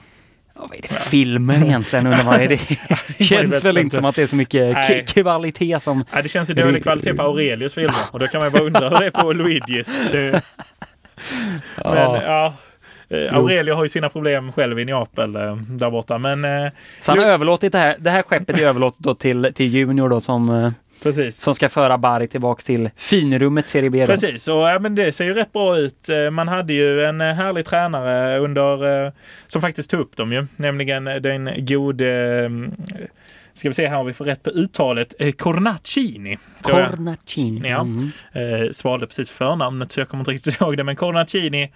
Ja, 0.55 0.61
vad 0.69 0.77
är 0.77 0.81
det 0.81 0.87
för 0.87 1.09
filmer 1.09 1.63
egentligen 1.65 2.07
undrar 2.07 2.23
man? 2.23 2.39
Det 3.17 3.23
känns 3.25 3.65
väl 3.65 3.77
inte 3.77 3.95
som 3.95 4.05
att 4.05 4.15
det 4.15 4.21
är 4.21 4.27
så 4.27 4.35
mycket 4.35 4.73
Nej. 4.73 5.03
kvalitet 5.07 5.79
som... 5.79 6.05
Ja, 6.13 6.21
det 6.21 6.29
känns 6.29 6.49
ju 6.49 6.53
dålig 6.53 6.83
kvalitet 6.83 7.13
på 7.13 7.21
Aurelius 7.23 7.73
filmer 7.73 7.95
och 8.11 8.19
då 8.19 8.27
kan 8.27 8.41
man 8.41 8.47
ju 8.49 8.51
bara 8.51 8.63
undra 8.63 8.89
hur 8.89 8.99
det 8.99 9.05
är 9.05 9.11
på 9.11 9.33
Luigis. 9.33 10.01
Det, 10.11 10.41
men 11.85 12.21
Ja. 12.21 12.53
eh, 13.09 13.37
Aurelio 13.37 13.73
har 13.73 13.83
ju 13.83 13.89
sina 13.89 14.09
problem 14.09 14.51
själv 14.51 14.79
i 14.79 14.85
Neapel 14.85 15.35
eh, 15.35 15.55
där 15.55 15.91
borta. 15.91 16.17
Men 16.17 16.45
eh, 16.45 16.71
Så 16.99 17.11
han 17.11 17.19
har 17.19 17.25
överlåtit 17.25 17.71
det 17.71 17.77
här. 17.77 17.95
Det 17.99 18.09
här 18.09 18.21
skeppet 18.23 18.59
är 18.59 18.65
överlåtet 18.67 18.99
då 18.99 19.13
till, 19.13 19.51
till 19.55 19.67
Junior 19.67 20.09
då 20.09 20.21
som, 20.21 20.49
eh, 20.49 20.71
precis. 21.03 21.41
som 21.41 21.55
ska 21.55 21.69
föra 21.69 21.97
Bari 21.97 22.27
tillbaks 22.27 22.63
till 22.63 22.89
finrummet 22.95 23.67
Serie 23.67 23.89
B. 23.89 24.01
Då. 24.01 24.07
Precis, 24.07 24.47
och 24.47 24.55
ja, 24.55 24.79
men 24.79 24.95
det 24.95 25.11
ser 25.11 25.25
ju 25.25 25.33
rätt 25.33 25.53
bra 25.53 25.77
ut. 25.77 26.07
Man 26.31 26.47
hade 26.47 26.73
ju 26.73 27.03
en 27.05 27.21
härlig 27.21 27.65
tränare 27.65 28.39
under, 28.39 29.11
som 29.47 29.61
faktiskt 29.61 29.89
tog 29.91 29.99
upp 29.99 30.15
dem 30.17 30.31
ju, 30.31 30.47
nämligen 30.55 31.03
den 31.05 31.49
gode, 31.65 32.07
eh, 32.43 32.49
ska 33.53 33.69
vi 33.69 33.73
se 33.73 33.87
här 33.87 33.97
om 33.97 34.05
vi 34.05 34.13
får 34.13 34.25
rätt 34.25 34.43
på 34.43 34.49
uttalet, 34.49 35.13
eh, 35.19 35.31
Cornacini. 35.31 36.37
Cornacini. 36.61 37.69
Ja. 37.69 37.81
Mm. 37.81 38.11
Eh, 38.33 38.71
svalde 38.71 39.07
precis 39.07 39.31
förnamnet 39.31 39.91
så 39.91 39.99
jag 39.99 40.09
kommer 40.09 40.21
inte 40.21 40.31
riktigt 40.31 40.61
ihåg 40.61 40.77
det, 40.77 40.83
men 40.83 40.95
Cornacini 40.95 41.71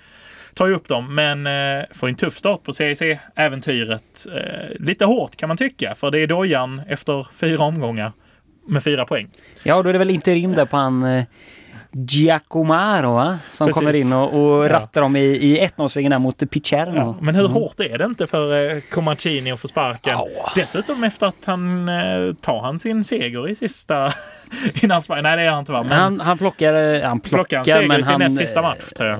tar 0.53 0.67
ju 0.67 0.73
upp 0.73 0.87
dem, 0.87 1.15
men 1.15 1.47
eh, 1.47 1.85
får 1.91 2.07
en 2.07 2.15
tuff 2.15 2.37
start 2.37 2.63
på 2.63 2.73
CEC-äventyret. 2.73 4.27
Eh, 4.35 4.75
lite 4.79 5.05
hårt 5.05 5.35
kan 5.35 5.47
man 5.47 5.57
tycka, 5.57 5.95
för 5.95 6.11
det 6.11 6.19
är 6.19 6.27
dojan 6.27 6.81
efter 6.87 7.27
fyra 7.35 7.63
omgångar 7.63 8.11
med 8.67 8.83
fyra 8.83 9.05
poäng. 9.05 9.29
Ja, 9.63 9.83
då 9.83 9.89
är 9.89 9.93
det 9.93 9.99
väl 9.99 10.09
interim 10.09 10.53
där 10.53 10.65
på 10.65 10.77
han 10.77 11.03
eh, 11.03 11.23
Giacomaro 11.97 13.13
va? 13.13 13.39
Som 13.51 13.67
Precis. 13.67 13.79
kommer 13.79 13.95
in 13.95 14.13
och, 14.13 14.33
och 14.33 14.65
Ja. 14.65 14.69
rattar 14.69 15.01
dem 15.01 15.15
i, 15.15 15.19
i 15.19 15.67
1-0-segern 15.77 16.09
där 16.11 16.19
mot 16.19 16.49
Picerno. 16.49 16.95
Ja, 16.95 17.15
men 17.21 17.35
hur 17.35 17.41
Mm. 17.45 17.53
hårt 17.53 17.79
är 17.79 17.97
det 17.97 18.05
inte 18.05 18.27
för 18.27 18.75
eh, 18.75 18.79
Comacini 18.91 19.51
att 19.51 19.59
få 19.59 19.67
sparken? 19.67 20.17
Ja. 20.35 20.51
Dessutom 20.55 21.03
efter 21.03 21.27
att 21.27 21.35
han 21.45 21.89
eh, 21.89 22.33
tar 22.41 22.61
han 22.61 22.79
sin 22.79 23.03
seger 23.03 23.49
i 23.49 23.55
sista 23.55 24.11
innan. 24.83 25.01
Nej, 25.09 25.37
det 25.37 25.43
gör 25.43 25.51
han 25.51 25.59
inte 25.59 25.71
va? 25.71 25.83
Men 25.83 25.91
Han, 25.91 26.19
han 26.19 26.37
plockar, 26.37 26.73
eh, 26.73 27.01
han 27.07 27.19
plockar 27.19 27.37
plockar, 27.37 27.57
han 27.57 27.65
seger 27.65 27.87
men 27.87 27.99
i 27.99 28.03
sin 28.03 28.11
han, 28.11 28.21
näst 28.21 28.37
sista 28.37 28.59
eh, 28.59 28.63
match 28.65 28.93
tror 28.95 29.09
jag. 29.09 29.19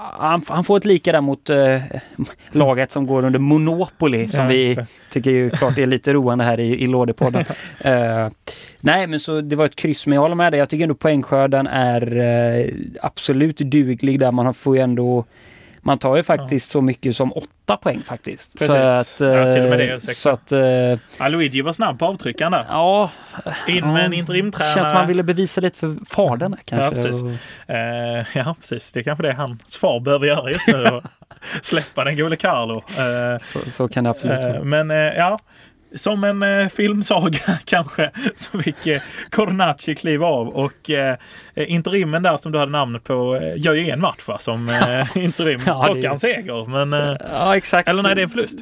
Han, 0.00 0.42
han 0.48 0.64
får 0.64 0.76
ett 0.76 0.84
lika 0.84 1.12
där 1.12 1.20
mot 1.20 1.50
eh, 1.50 1.80
laget 2.50 2.90
som 2.90 3.06
går 3.06 3.24
under 3.24 3.38
Monopoly 3.38 4.28
som 4.28 4.40
Ja, 4.40 4.46
vi 4.46 4.78
tycker 5.10 5.30
ju 5.30 5.50
klart 5.50 5.78
är 5.78 5.86
lite 5.86 6.12
roande 6.12 6.44
här 6.44 6.60
i, 6.60 6.82
i 6.82 6.86
Lådepodden. 6.86 7.44
Eh, 7.80 8.28
nej, 8.80 9.06
men 9.06 9.20
så 9.20 9.40
det 9.40 9.56
var 9.56 9.64
ett 9.64 9.76
kryss, 9.76 10.06
men 10.06 10.14
jag 10.14 10.22
håller 10.22 10.34
med 10.34 10.52
dig. 10.52 10.58
Jag 10.58 10.68
tycker 10.68 10.82
ändå 10.82 10.94
poängskörden 10.94 11.66
är 11.66 12.16
eh, 12.18 12.66
absolut 13.02 13.58
duglig 13.58 14.20
där. 14.20 14.32
Man 14.32 14.54
får 14.54 14.76
ju 14.76 14.82
ändå 14.82 15.24
man 15.82 15.98
tar 15.98 16.16
ju 16.16 16.22
faktiskt 16.22 16.70
så 16.70 16.80
mycket 16.80 17.16
som 17.16 17.32
åtta 17.32 17.76
poäng 17.76 18.02
faktiskt. 18.02 18.58
Precis. 18.58 18.66
Så 19.18 19.24
att, 19.24 19.34
Ja, 19.34 19.52
till 19.52 19.62
och 19.62 19.68
med 19.70 19.78
det, 19.78 19.88
eh, 19.90 19.96
ursäkta. 19.96 20.12
så 20.14 20.28
att, 20.28 20.52
eh, 20.52 20.60
Ja, 21.18 21.28
Luigi 21.28 21.60
var 21.62 21.72
snabb 21.72 21.98
på 21.98 22.06
avtryckaren 22.06 22.52
där. 22.52 22.64
ja. 22.68 23.10
In 23.68 23.92
med 23.92 24.04
en 24.04 24.12
ja, 24.12 24.18
interimtränare. 24.18 24.74
Känns 24.74 24.88
som 24.88 24.98
man 24.98 25.06
ville 25.06 25.22
bevisa 25.22 25.60
lite 25.60 25.78
för 25.78 25.96
fadern 26.06 26.56
kanske. 26.64 26.84
Ja, 26.84 26.90
precis. 26.90 27.22
Och- 27.22 27.30
Eh, 27.74 28.24
ja, 28.34 28.56
precis. 28.60 28.92
Det 28.92 29.00
är 29.00 29.04
kanske 29.04 29.22
det 29.22 29.32
hans 29.32 29.78
far 29.78 30.00
behöver 30.00 30.26
göra 30.26 30.50
just 30.50 30.68
nu. 30.68 31.00
släppa 31.62 32.04
den 32.04 32.16
gode 32.16 32.36
Carlo. 32.36 32.82
Så, 33.40 33.70
så 33.70 33.88
kan 33.88 34.04
det 34.04 34.10
absolut 34.10 34.38
vara. 34.44 34.64
Men 34.64 34.90
ja, 34.90 35.38
som 35.96 36.24
en 36.24 36.42
eh, 36.42 36.68
filmsaga 36.68 37.38
kanske 37.64 38.10
så 38.36 38.58
fick 38.62 38.86
eh, 38.86 39.00
Cornacci 39.30 39.94
kliva 39.94 40.26
av 40.26 40.48
och 40.48 40.90
eh, 40.90 41.16
interimen 41.54 42.22
där 42.22 42.36
som 42.36 42.52
du 42.52 42.58
hade 42.58 42.72
namnet 42.72 43.04
på 43.04 43.36
eh, 43.36 43.52
gör 43.56 43.74
ju 43.74 43.90
en 43.90 44.00
match 44.00 44.20
va, 44.26 44.38
som 44.38 44.68
eh, 44.68 45.16
interim. 45.24 45.60
Ja, 45.66 45.84
Plockar 45.84 46.10
en 46.10 46.20
seger. 46.20 46.66
Men, 46.66 46.92
eh, 46.92 47.16
Ja, 47.32 47.56
exakt. 47.56 47.88
eller 47.88 48.02
nej, 48.02 48.14
det 48.14 48.20
är 48.20 48.22
en 48.22 48.28
förlust. 48.30 48.58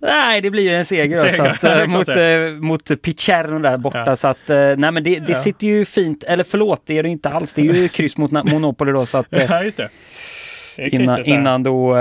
Nej, 0.00 0.40
det 0.40 0.50
blir 0.50 0.62
ju 0.62 0.70
en 0.76 0.84
seger, 0.84 1.16
Seger, 1.16 1.36
så 1.36 1.42
att, 1.42 1.64
eh, 1.80 1.86
mot, 1.88 2.08
eh, 2.08 2.16
mot 2.60 3.02
Picerno 3.02 3.58
där 3.58 3.76
borta. 3.76 4.04
Ja. 4.06 4.16
Så 4.16 4.28
att, 4.28 4.50
eh, 4.50 4.56
nej 4.56 4.90
men 4.90 4.94
det, 4.94 5.18
det 5.18 5.32
Ja. 5.32 5.34
sitter 5.34 5.66
ju 5.66 5.84
fint. 5.84 6.22
Eller 6.24 6.44
förlåt, 6.44 6.82
det 6.86 6.98
är 6.98 7.02
det 7.02 7.08
inte 7.08 7.28
alls. 7.28 7.52
Det 7.54 7.60
är 7.62 7.72
ju 7.74 7.88
kryss 7.88 8.16
mot 8.16 8.30
Monopoly 8.30 8.92
då. 8.92 9.06
Så 9.06 9.18
att, 9.18 9.26
Ja, 9.30 9.62
just 9.64 9.76
det. 9.76 9.88
Innan, 10.78 11.24
innan 11.24 11.62
då... 11.62 11.96
Eh, 11.96 12.00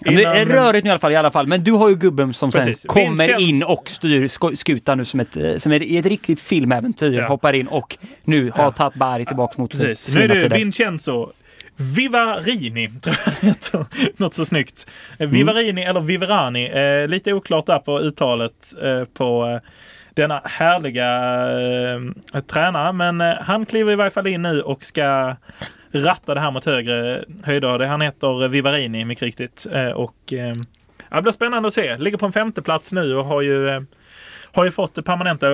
Det 0.00 0.08
är 0.08 0.10
Innan- 0.10 0.36
rörigt 0.56 0.84
nu 0.84 0.88
i 0.88 0.90
alla 0.90 0.98
fall, 0.98 1.12
i 1.12 1.16
alla 1.16 1.30
fall. 1.30 1.46
Men 1.46 1.64
du 1.64 1.72
har 1.72 1.88
ju 1.88 1.94
gubben 1.96 2.32
som 2.34 2.50
Precis. 2.50 2.80
sen 2.80 2.88
kommer 2.88 3.28
Vincent- 3.28 3.40
in 3.40 3.62
och 3.62 3.88
styr 3.90 4.28
skutan 4.56 4.98
nu 4.98 5.04
som 5.04 5.20
ett, 5.20 5.36
eh, 5.36 5.56
som 5.56 5.72
är 5.72 5.82
i 5.82 5.96
ett 5.98 6.06
riktigt 6.06 6.40
filmäventyr. 6.40 7.12
Ja. 7.18 7.26
Hoppar 7.28 7.52
in 7.52 7.66
och 7.68 7.96
nu 8.24 8.50
har 8.54 8.64
Ja. 8.64 8.70
tagit 8.70 8.94
Bari 8.94 9.24
tillbaka 9.24 9.54
mot 9.62 9.70
Precis. 9.70 10.08
Nu 10.14 10.22
är 10.22 10.28
det. 10.28 10.48
Vincenzo 10.56 11.32
Vivarini, 11.76 12.88
tror 13.02 13.16
jag 13.24 13.48
heter. 13.48 13.84
Något 14.16 14.34
så 14.34 14.44
snyggt. 14.44 14.86
Eh, 15.18 15.28
Vivarini 15.28 15.82
eller 15.82 16.00
Viverani. 16.00 16.66
Eh, 17.02 17.08
lite 17.08 17.32
oklart 17.32 17.66
där 17.66 17.78
på 17.78 18.00
uttalet 18.00 18.52
eh, 18.82 19.04
på 19.04 19.46
eh, 19.46 19.70
denna 20.14 20.40
härliga 20.44 21.08
eh, 22.34 22.40
tränare. 22.42 22.92
Men 22.92 23.20
eh, 23.20 23.34
han 23.40 23.66
kliver 23.66 23.92
i 23.92 23.96
varje 23.96 24.10
fall 24.10 24.26
in 24.26 24.42
nu 24.42 24.60
och 24.62 24.84
ska 24.84 25.36
ratta 25.92 26.34
det 26.34 26.40
här 26.40 26.50
mot 26.50 26.64
högre 26.64 27.24
höjder. 27.44 27.78
Han 27.78 28.00
heter 28.00 28.48
Vivarini 28.48 29.04
mycket 29.04 29.22
riktigt. 29.22 29.66
Eh, 29.72 29.88
och 29.90 30.32
eh, 30.32 30.54
ja, 31.10 31.16
det 31.16 31.22
blir 31.22 31.32
spännande 31.32 31.66
att 31.66 31.72
se. 31.74 31.96
Ligger 31.98 32.18
på 32.18 32.26
en 32.26 32.32
femte 32.32 32.62
plats 32.62 32.92
nu 32.92 33.16
och 33.16 33.24
har 33.24 33.42
ju 33.42 33.68
eh, 33.68 33.80
har 34.52 34.64
ju 34.64 34.70
fått 34.70 34.94
det 34.94 35.02
permanenta 35.02 35.48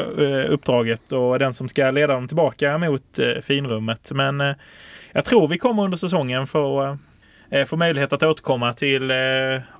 uppdraget 0.46 1.12
och 1.12 1.38
den 1.38 1.54
som 1.54 1.68
ska 1.68 1.90
leda 1.90 2.12
dem 2.14 2.28
tillbaka 2.28 2.78
mot 2.78 3.18
finrummet. 3.42 4.10
Men 4.14 4.54
jag 5.12 5.24
tror 5.24 5.48
vi 5.48 5.58
kommer 5.58 5.82
under 5.84 5.96
säsongen 5.98 6.46
få, 6.46 6.98
få 7.66 7.76
möjlighet 7.76 8.12
att 8.12 8.22
återkomma 8.22 8.72
till 8.72 9.12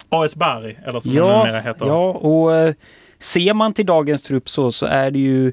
AS 0.09 0.37
Bari, 0.37 0.79
eller 0.87 1.01
som 1.01 1.13
Ja, 1.13 1.45
numera 1.45 1.61
heter. 1.61 1.87
ja, 1.87 2.11
och 2.11 2.75
ser 3.19 3.55
man 3.55 3.75
till 3.75 3.87
dagens 3.87 4.23
trupp 4.23 4.49
så, 4.49 4.73
så 4.73 4.87
är 4.87 5.11
det 5.11 5.19
ju... 5.19 5.53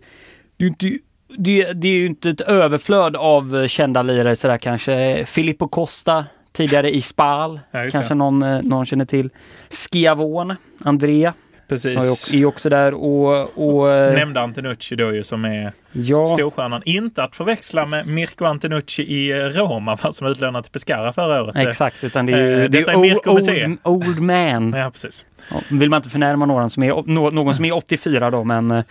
Det 0.57 0.63
är 0.63 0.67
inte, 0.67 0.89
det, 1.37 1.73
det 1.73 1.87
är 1.87 1.91
ju 1.93 2.05
inte 2.05 2.29
ett 2.29 2.41
överflöd 2.41 3.15
av 3.15 3.55
eh, 3.57 3.67
kända 3.67 4.01
lirare 4.01 4.35
sådär 4.35 4.57
kanske. 4.57 5.25
Filippo 5.25 5.67
Costa, 5.67 6.25
tidigare 6.51 6.95
i 6.95 7.01
Spal, 7.01 7.59
Ja, 7.71 7.89
kanske 7.91 8.13
det. 8.13 8.17
någon, 8.17 8.43
eh, 8.43 8.61
någon 8.61 8.85
känner 8.85 9.05
till. 9.05 9.29
Schiavone, 9.69 10.55
Andrea, 10.83 11.33
Precis. 11.67 11.93
som 11.93 12.39
är 12.39 12.45
också- 12.45 12.69
där 12.69 12.93
och... 12.93 13.57
och 13.57 13.91
eh, 13.91 14.13
Nämnde 14.13 14.41
Antenucci 14.41 14.95
då 14.95 15.13
ju 15.13 15.23
som 15.23 15.45
är 15.45 15.73
ja, 15.91 16.25
storstjärnan. 16.25 16.81
Inte 16.85 17.23
att 17.23 17.35
förväxla 17.35 17.85
med 17.85 18.07
Mirko 18.07 18.45
Antenucci 18.45 19.03
i 19.03 19.33
Roma 19.33 19.95
va, 20.03 20.11
som 20.13 20.27
utlånat 20.27 20.63
till 20.65 20.71
Pescara 20.71 21.13
förra 21.13 21.43
året. 21.43 21.55
exakt, 21.55 22.03
utan 22.03 22.25
det 22.25 22.33
är 22.33 22.37
ju, 22.37 22.53
Eh, 22.53 22.59
det 22.59 22.67
detta 22.79 22.91
är 22.91 22.95
är 22.95 22.97
old, 22.99 23.01
Mirko 23.09 23.33
Museum. 23.33 23.77
old, 23.83 24.07
old 24.07 24.19
man. 24.21 24.73
Ja, 24.77 24.89
precis. 24.91 25.25
Ja, 25.51 25.61
vill 25.71 25.89
man 25.89 25.97
inte 25.97 26.09
förnärma 26.09 26.45
någon 26.45 26.69
som 26.69 26.83
är, 26.83 27.03
nå- 27.05 27.29
någon 27.29 27.55
som 27.55 27.65
är 27.65 27.75
84 27.75 28.29
då, 28.31 28.43
men... 28.43 28.71
eh, 28.71 28.83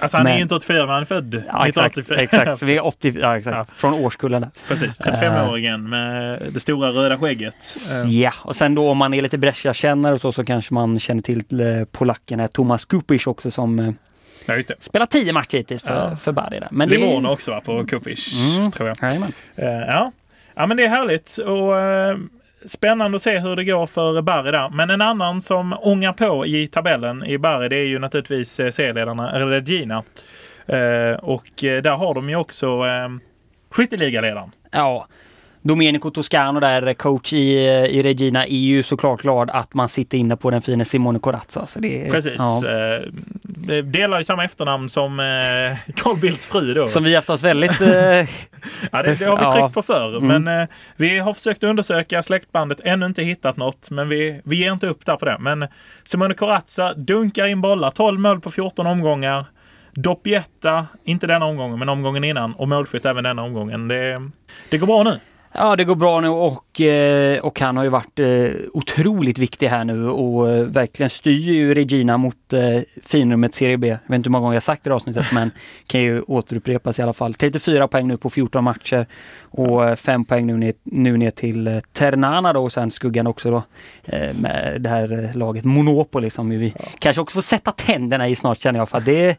Alltså 0.00 0.16
han 0.16 0.26
är 0.26 0.30
Men- 0.30 0.36
ju 0.36 0.42
inte 0.42 0.54
84 0.54 0.78
men 0.86 0.88
han 0.88 1.00
är 1.00 1.04
född 1.04 1.34
Ja, 1.34 1.66
exakt. 1.66 1.98
1984. 1.98 2.16
exakt. 2.44 2.58
Så 2.58 2.64
vi 2.66 2.76
är 2.76 2.86
80, 2.86 3.16
ja, 3.20 3.36
exakt. 3.38 3.56
Ja. 3.68 3.74
Från 3.76 3.94
årskullen 3.94 4.42
där. 4.42 4.50
Precis, 4.68 5.00
35-åringen 5.00 5.88
med 5.88 6.42
det 6.52 6.60
stora 6.60 6.88
röda 6.90 7.18
skägget. 7.18 7.54
Eh, 8.04 8.10
Ja, 8.10 8.32
och 8.42 8.56
sen 8.56 8.74
då 8.74 8.90
om 8.90 8.98
man 8.98 9.14
är 9.14 9.20
lite 9.20 9.38
Brescia-kännare 9.38 10.14
och 10.14 10.20
så, 10.20 10.32
så 10.32 10.44
kanske 10.44 10.74
man 10.74 10.98
känner 10.98 11.22
till 11.22 11.44
eh, 11.60 11.84
polacken 11.92 12.40
här, 12.40 12.48
Tomas 12.48 12.84
Kupic 12.84 13.26
också 13.26 13.50
som 13.50 13.78
eh, 13.78 13.90
Ja, 14.46 14.56
just 14.56 14.68
det. 14.68 14.74
spelar 14.80 15.06
tio 15.06 15.32
matcher 15.32 15.56
hittills 15.56 15.82
för, 15.82 16.08
Ja. 16.10 16.16
för 16.16 16.32
Bari 16.32 16.60
där. 16.60 16.68
Men 16.70 16.88
det 16.88 16.96
är- 16.96 17.30
också 17.30 17.50
va, 17.50 17.60
på 17.60 17.86
Kupic, 17.86 18.34
Mm. 18.56 18.70
tror 18.70 18.88
jag. 18.88 18.96
Jajamän. 19.02 19.32
Eh, 19.56 19.66
ja. 19.68 20.12
ja, 20.54 20.66
men 20.66 20.76
det 20.76 20.82
är 20.84 20.88
härligt 20.88 21.36
och 21.38 21.78
eh, 21.78 22.16
spännande 22.66 23.16
att 23.16 23.22
se 23.22 23.38
hur 23.38 23.56
det 23.56 23.64
går 23.64 23.86
för 23.86 24.22
Barry 24.22 24.50
där. 24.50 24.68
Men 24.68 24.90
en 24.90 25.00
annan 25.00 25.40
som 25.40 25.76
ångar 25.80 26.12
på 26.12 26.46
i 26.46 26.66
tabellen 26.66 27.24
i 27.24 27.38
Barry 27.38 27.68
det 27.68 27.76
är 27.76 27.86
ju 27.86 27.98
naturligtvis 27.98 28.60
eh, 28.60 28.70
serieledarna 28.70 29.50
Regina. 29.50 30.02
Eh, 30.66 31.12
och 31.12 31.64
eh, 31.64 31.82
där 31.82 31.96
har 31.96 32.14
de 32.14 32.28
ju 32.28 32.36
också 32.36 32.66
eh, 32.66 33.08
skytteligaledaren. 33.70 34.50
Ja. 34.72 35.06
Domenico 35.68 36.10
Toscano 36.10 36.60
där, 36.60 36.94
coach 36.94 37.32
i, 37.32 37.66
eh, 37.66 37.84
i 37.84 38.02
Regina, 38.02 38.46
är 38.46 38.56
ju 38.56 38.82
såklart 38.82 39.22
glad 39.22 39.50
att 39.50 39.74
man 39.74 39.88
sitter 39.88 40.18
inne 40.18 40.36
på 40.36 40.50
den 40.50 40.62
fina 40.62 40.84
Simone 40.84 41.18
Corazza. 41.18 41.66
Så 41.66 41.80
det, 41.80 42.10
Precis. 42.10 42.34
Ja. 42.38 42.62
Eh, 42.68 43.02
de 43.44 43.82
delar 43.82 44.18
ju 44.18 44.24
samma 44.24 44.44
efternamn 44.44 44.88
som 44.88 45.20
eh, 45.20 45.92
Carl 45.94 46.16
Bildts 46.16 46.46
fru 46.46 46.74
då. 46.74 46.86
Som 46.86 47.04
vi 47.04 47.14
haft 47.14 47.30
oss 47.30 47.42
väldigt... 47.42 47.80
Eh, 47.80 47.88
Ja, 48.92 49.02
det, 49.02 49.14
det 49.14 49.24
har 49.24 49.36
vi 49.36 49.42
Ja. 49.44 49.52
tryckt 49.54 49.74
på 49.74 49.82
förr. 49.82 50.16
Mm. 50.16 50.42
Men 50.42 50.60
eh, 50.62 50.68
vi 50.96 51.18
har 51.18 51.34
försökt 51.34 51.64
undersöka 51.64 52.22
släktbandet, 52.22 52.80
ännu 52.84 53.06
inte 53.06 53.22
hittat 53.22 53.56
något. 53.56 53.90
Men 53.90 54.08
vi, 54.08 54.40
vi 54.44 54.56
ger 54.56 54.72
inte 54.72 54.86
upp 54.86 55.06
där 55.06 55.16
på 55.16 55.24
det. 55.24 55.36
Men 55.40 55.66
Simone 56.04 56.34
Corazza 56.34 56.94
dunkar 56.94 57.46
in 57.46 57.60
bollar, 57.60 57.90
12 57.90 58.20
mål 58.20 58.40
på 58.40 58.50
14 58.50 58.86
omgångar. 58.86 59.46
Doppietta, 59.92 60.86
inte 61.04 61.26
denna 61.26 61.46
omgången, 61.46 61.78
men 61.78 61.88
omgången 61.88 62.24
innan. 62.24 62.54
Och 62.54 62.68
målskytt 62.68 63.06
även 63.06 63.24
denna 63.24 63.42
omgången. 63.42 63.88
Det, 63.88 64.30
det 64.70 64.78
går 64.78 64.86
bra 64.86 65.02
nu. 65.02 65.18
Ja, 65.52 65.76
det 65.76 65.84
går 65.84 65.94
bra 65.94 66.20
nu 66.20 66.28
och, 66.28 66.80
eh, 66.80 67.38
och 67.38 67.60
han 67.60 67.76
har 67.76 67.84
ju 67.84 67.90
varit 67.90 68.18
eh, 68.18 68.50
otroligt 68.72 69.38
viktig 69.38 69.68
här 69.68 69.84
nu 69.84 70.08
och 70.08 70.50
eh, 70.50 70.64
verkligen 70.64 71.10
styr 71.10 71.52
ju 71.52 71.74
Regina 71.74 72.16
mot 72.16 72.36
finrummet 73.02 73.54
Serie 73.54 73.76
B. 73.76 73.88
Jag 73.88 73.98
vet 74.06 74.16
inte 74.16 74.28
hur 74.28 74.32
många 74.32 74.42
gånger 74.42 74.54
jag 74.54 74.62
sagt 74.62 74.84
det 74.84 74.90
i 74.90 74.92
avsnittet 74.92 75.26
men 75.32 75.50
kan 75.86 76.00
ju 76.00 76.22
återupprepas 76.22 76.98
i 76.98 77.02
alla 77.02 77.12
fall. 77.12 77.34
34 77.34 77.88
poäng 77.88 78.08
nu 78.08 78.16
på 78.16 78.30
14 78.30 78.64
matcher 78.64 79.06
och 79.40 79.98
5 79.98 80.24
poäng 80.24 80.46
nu 80.46 80.56
ner, 80.56 80.72
nu 80.82 81.16
ner 81.16 81.30
till 81.30 81.80
Ternana 81.92 82.52
då 82.52 82.62
och 82.62 82.72
sen 82.72 82.90
skuggan 82.90 83.26
också 83.26 83.50
då 83.50 83.62
med 84.40 84.76
det 84.80 84.88
här 84.88 85.30
laget 85.34 85.64
Monopoli 85.64 86.30
som 86.30 86.48
vi 86.48 86.74
ja. 86.78 86.84
kanske 86.98 87.22
också 87.22 87.34
får 87.34 87.42
sätta 87.42 87.72
tänderna 87.72 88.28
i 88.28 88.34
snart 88.34 88.60
känner 88.60 88.78
jag 88.78 88.88
för 88.88 89.00
det 89.00 89.36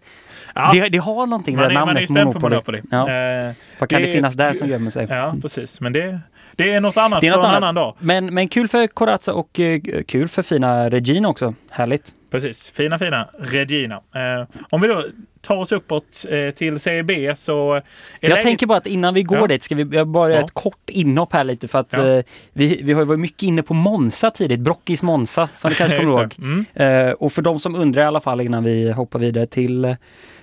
Ja. 0.55 0.71
Det, 0.73 0.89
det, 0.89 0.97
har 0.97 1.25
någonting, 1.25 1.55
man 1.55 1.67
det 1.67 1.73
namnet 1.73 1.93
man 1.93 2.03
är 2.03 2.07
spänd 2.07 2.33
på 2.33 2.39
Monopoly. 2.39 2.81
Ja. 2.91 2.97
Eh, 2.97 3.51
Vad 3.79 3.89
kan 3.89 4.01
det, 4.01 4.07
det 4.07 4.13
finnas 4.13 4.33
där 4.33 4.53
som 4.53 4.67
gömmer 4.67 4.91
sig? 4.91 5.07
Ja, 5.09 5.33
precis. 5.41 5.81
Men 5.81 5.93
det, 5.93 6.19
det 6.55 6.73
är 6.73 6.81
något 6.81 6.97
annat 6.97 7.21
det 7.21 7.27
är 7.27 7.31
något 7.31 7.41
för 7.41 7.49
en 7.49 7.55
annan 7.55 7.75
dag. 7.75 7.95
Men, 7.99 8.33
men 8.33 8.47
kul 8.47 8.67
för 8.67 8.87
Corazza 8.87 9.33
och 9.33 9.59
uh, 9.59 9.79
kul 10.07 10.27
för 10.27 10.41
fina 10.41 10.89
Regina 10.89 11.29
också. 11.29 11.53
Härligt. 11.69 12.13
Precis, 12.31 12.71
fina 12.71 12.99
fina 12.99 13.29
Regina. 13.39 13.95
Eh, 13.95 14.47
om 14.69 14.81
vi 14.81 14.87
då 14.87 15.05
tar 15.41 15.55
oss 15.55 15.71
uppåt 15.71 16.25
eh, 16.29 16.51
till 16.55 16.79
Serie 16.79 17.03
B 17.03 17.35
så... 17.35 17.81
jag 18.19 18.29
läget... 18.29 18.43
tänker 18.43 18.67
bara 18.67 18.77
att 18.77 18.87
innan 18.87 19.13
vi 19.13 19.23
går 19.23 19.37
ja. 19.37 19.47
dit 19.47 19.63
ska 19.63 19.75
vi 19.75 19.85
bara 20.05 20.29
göra 20.29 20.39
ja. 20.39 20.45
ett 20.45 20.53
kort 20.53 20.89
inhopp 20.89 21.33
här 21.33 21.43
lite 21.43 21.67
för 21.67 21.79
att 21.79 21.93
ja. 21.93 22.07
eh, 22.07 22.23
vi, 22.53 22.79
vi 22.83 22.93
har 22.93 23.05
varit 23.05 23.19
mycket 23.19 23.43
inne 23.43 23.63
på 23.63 23.73
Monza 23.73 24.31
tidigt, 24.31 24.59
Brockis 24.59 25.01
Monza 25.01 25.49
som 25.53 25.69
du 25.69 25.75
kanske 25.75 25.97
kommer 26.05 26.21
ihåg. 26.21 26.35
Mm. 26.37 26.65
Eh, 26.73 27.13
och 27.13 27.33
för 27.33 27.41
de 27.41 27.59
som 27.59 27.75
undrar 27.75 28.01
i 28.01 28.05
alla 28.05 28.21
fall 28.21 28.41
innan 28.41 28.63
vi 28.63 28.91
hoppar 28.91 29.19
vidare 29.19 29.45
till, 29.45 29.95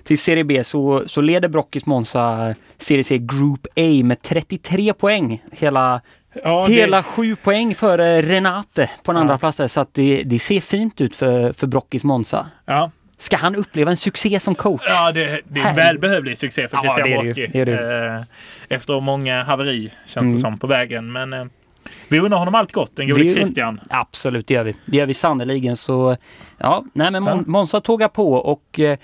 till 0.03 0.19
Serie 0.19 0.43
B 0.43 0.63
så, 0.63 1.03
så 1.05 1.21
leder 1.21 1.49
Brockis 1.49 1.85
Monza 1.85 2.55
Serie 2.77 3.03
C 3.03 3.17
Group 3.17 3.67
A 3.75 4.03
med 4.03 4.21
33 4.21 4.93
poäng 4.93 5.43
hela 5.51 6.01
Ja, 6.43 6.65
Hela 6.65 6.97
det... 6.97 7.03
sju 7.03 7.35
poäng 7.35 7.75
före 7.75 8.21
Renate 8.21 8.89
på 9.03 9.11
en 9.11 9.15
ja. 9.15 9.21
andra 9.21 9.37
plats 9.37 9.57
där, 9.57 9.67
så 9.67 9.79
att 9.79 9.93
det, 9.93 10.23
det 10.23 10.39
ser 10.39 10.61
fint 10.61 11.01
ut 11.01 11.15
för, 11.15 11.51
för 11.51 11.67
Brockis 11.67 12.03
Monza. 12.03 12.47
Ja. 12.65 12.91
Ska 13.17 13.37
han 13.37 13.55
uppleva 13.55 13.91
en 13.91 13.97
succé 13.97 14.39
som 14.39 14.55
coach? 14.55 14.81
Ja, 14.87 15.11
det, 15.11 15.41
det 15.43 15.59
är 15.59 15.69
en 15.69 15.75
välbehövlig 15.75 16.37
succé 16.37 16.67
för 16.67 16.77
Christian 16.77 17.11
ja, 17.11 17.21
Brocchi. 17.21 17.47
Det 17.53 17.65
det. 17.65 18.05
Eh, 18.05 18.23
efter 18.69 19.01
många 19.01 19.43
haveri, 19.43 19.91
känns 20.05 20.23
mm. 20.23 20.35
det 20.35 20.41
som, 20.41 20.59
på 20.59 20.67
vägen. 20.67 21.11
Men 21.11 21.33
eh, 21.33 21.45
vi 22.07 22.19
undrar 22.19 22.37
honom 22.37 22.55
allt 22.55 22.71
gott, 22.71 22.95
den 22.95 23.09
gode 23.09 23.33
Christian. 23.33 23.79
Absolut, 23.89 24.47
det 24.47 24.53
gör 24.53 24.63
vi. 24.63 24.75
Det 24.85 24.97
gör 24.97 25.05
vi 25.05 25.13
sannerligen. 25.13 25.75
Så 25.75 26.17
ja, 26.57 26.85
nej 26.93 27.11
men 27.11 27.23
Mon 27.23 27.43
Monza 27.47 27.81
tågar 27.81 28.07
på 28.07 28.33
och 28.33 28.79
eh, 28.79 28.97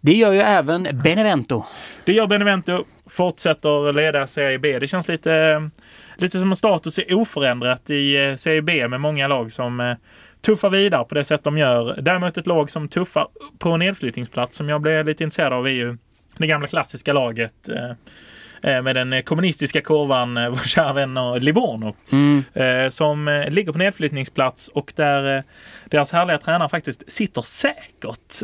det 0.00 0.12
gör 0.12 0.32
ju 0.32 0.40
även 0.40 0.88
Benevento. 1.04 1.64
Det 2.04 2.12
gör 2.12 2.26
Benevento. 2.26 2.84
Fortsätter 3.06 3.92
leda 3.92 4.26
Serie 4.26 4.58
B. 4.58 4.78
Det 4.78 4.88
känns 4.88 5.08
lite, 5.08 5.70
lite 6.16 6.38
som 6.38 6.52
att 6.52 6.58
status 6.58 6.98
är 6.98 7.14
oförändrat 7.14 7.90
i 7.90 8.34
Serie 8.38 8.62
B 8.62 8.88
med 8.88 9.00
många 9.00 9.28
lag 9.28 9.52
som 9.52 9.96
tuffar 10.44 10.70
vidare 10.70 11.04
på 11.04 11.14
det 11.14 11.24
sätt 11.24 11.44
de 11.44 11.58
gör. 11.58 12.00
Däremot 12.00 12.38
ett 12.38 12.46
lag 12.46 12.70
som 12.70 12.88
tuffar 12.88 13.26
på 13.58 13.76
nedflyttningsplats 13.76 14.56
som 14.56 14.68
jag 14.68 14.80
blev 14.80 15.06
lite 15.06 15.24
intresserad 15.24 15.52
av 15.52 15.66
är 15.66 15.70
ju 15.70 15.96
det 16.36 16.46
gamla 16.46 16.66
klassiska 16.66 17.12
laget 17.12 17.68
eh, 17.68 18.82
med 18.82 18.96
den 18.96 19.22
kommunistiska 19.22 19.80
kurvan, 19.80 20.34
vår 20.50 20.68
kära 20.68 20.92
vän 20.92 21.18
Livorno. 21.40 21.94
Mm. 22.12 22.90
Som 22.90 23.44
ligger 23.48 23.72
på 23.72 23.78
nedflyttningsplats 23.78 24.68
och 24.68 24.92
där 24.96 25.44
deras 25.84 26.12
härliga 26.12 26.38
tränare 26.38 26.68
faktiskt 26.68 27.12
sitter 27.12 27.42
säkert. 27.42 28.42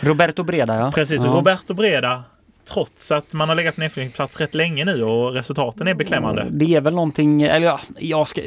Roberto 0.00 0.42
Breda 0.42 0.74
ja. 0.78 0.92
Precis, 0.92 1.24
ja. 1.24 1.30
Roberto 1.30 1.74
Breda 1.74 2.24
trots 2.68 3.12
att 3.12 3.32
man 3.32 3.48
har 3.48 3.56
legat 3.56 3.74
på 3.74 3.80
nedflyttningsplats 3.80 4.40
rätt 4.40 4.54
länge 4.54 4.84
nu 4.84 5.02
och 5.02 5.32
resultaten 5.32 5.88
är 5.88 5.94
beklämmande. 5.94 6.46
Det 6.50 6.74
är 6.74 6.80
väl 6.80 6.94
någonting, 6.94 7.42
eller 7.42 7.66
ja, 7.66 7.80
jag 7.98 8.28
ska 8.28 8.42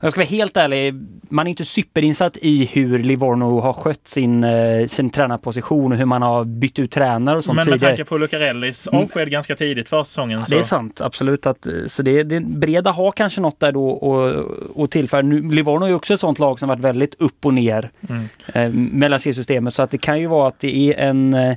jag 0.00 0.12
ska 0.12 0.20
vara 0.20 0.28
helt 0.28 0.56
ärlig, 0.56 0.94
man 1.28 1.46
är 1.46 1.50
inte 1.50 1.64
superinsatt 1.64 2.36
i 2.36 2.64
hur 2.64 2.98
Livorno 2.98 3.60
har 3.60 3.72
skött 3.72 4.08
sin, 4.08 4.44
eh, 4.44 4.86
sin 4.86 5.10
tränarposition 5.10 5.92
och 5.92 5.98
hur 5.98 6.04
man 6.04 6.22
har 6.22 6.44
bytt 6.44 6.78
ut 6.78 6.90
tränare 6.90 7.38
och 7.38 7.44
sånt 7.44 7.56
Men 7.56 7.66
med 7.66 7.74
tidigare. 7.74 7.96
tanke 7.96 8.08
på 8.08 8.18
Lucarellis 8.18 8.88
mm. 8.88 9.02
avsked 9.02 9.22
mm. 9.22 9.30
ganska 9.30 9.56
tidigt 9.56 9.88
för 9.88 10.04
säsongen. 10.04 10.38
Ja, 10.38 10.46
så. 10.46 10.54
Det 10.54 10.58
är 10.58 10.62
sant, 10.62 11.00
absolut. 11.00 11.46
Att, 11.46 11.66
så 11.86 12.02
det, 12.02 12.22
det, 12.22 12.40
Breda 12.40 12.90
har 12.90 13.12
kanske 13.12 13.40
något 13.40 13.60
där 13.60 13.72
då 13.72 13.88
och, 13.88 14.34
och 14.82 14.90
tillföra. 14.90 15.22
Livorno 15.22 15.84
är 15.84 15.94
också 15.94 16.14
ett 16.14 16.20
sånt 16.20 16.38
lag 16.38 16.58
som 16.58 16.68
varit 16.68 16.82
väldigt 16.82 17.14
upp 17.18 17.46
och 17.46 17.54
ner 17.54 17.90
mm. 18.08 18.28
eh, 18.54 18.70
mellan 18.98 19.20
systemet 19.20 19.74
så 19.74 19.82
att 19.82 19.90
det 19.90 19.98
kan 19.98 20.20
ju 20.20 20.26
vara 20.26 20.48
att 20.48 20.60
det 20.60 20.76
är 20.76 21.08
en 21.08 21.34
eh, 21.34 21.54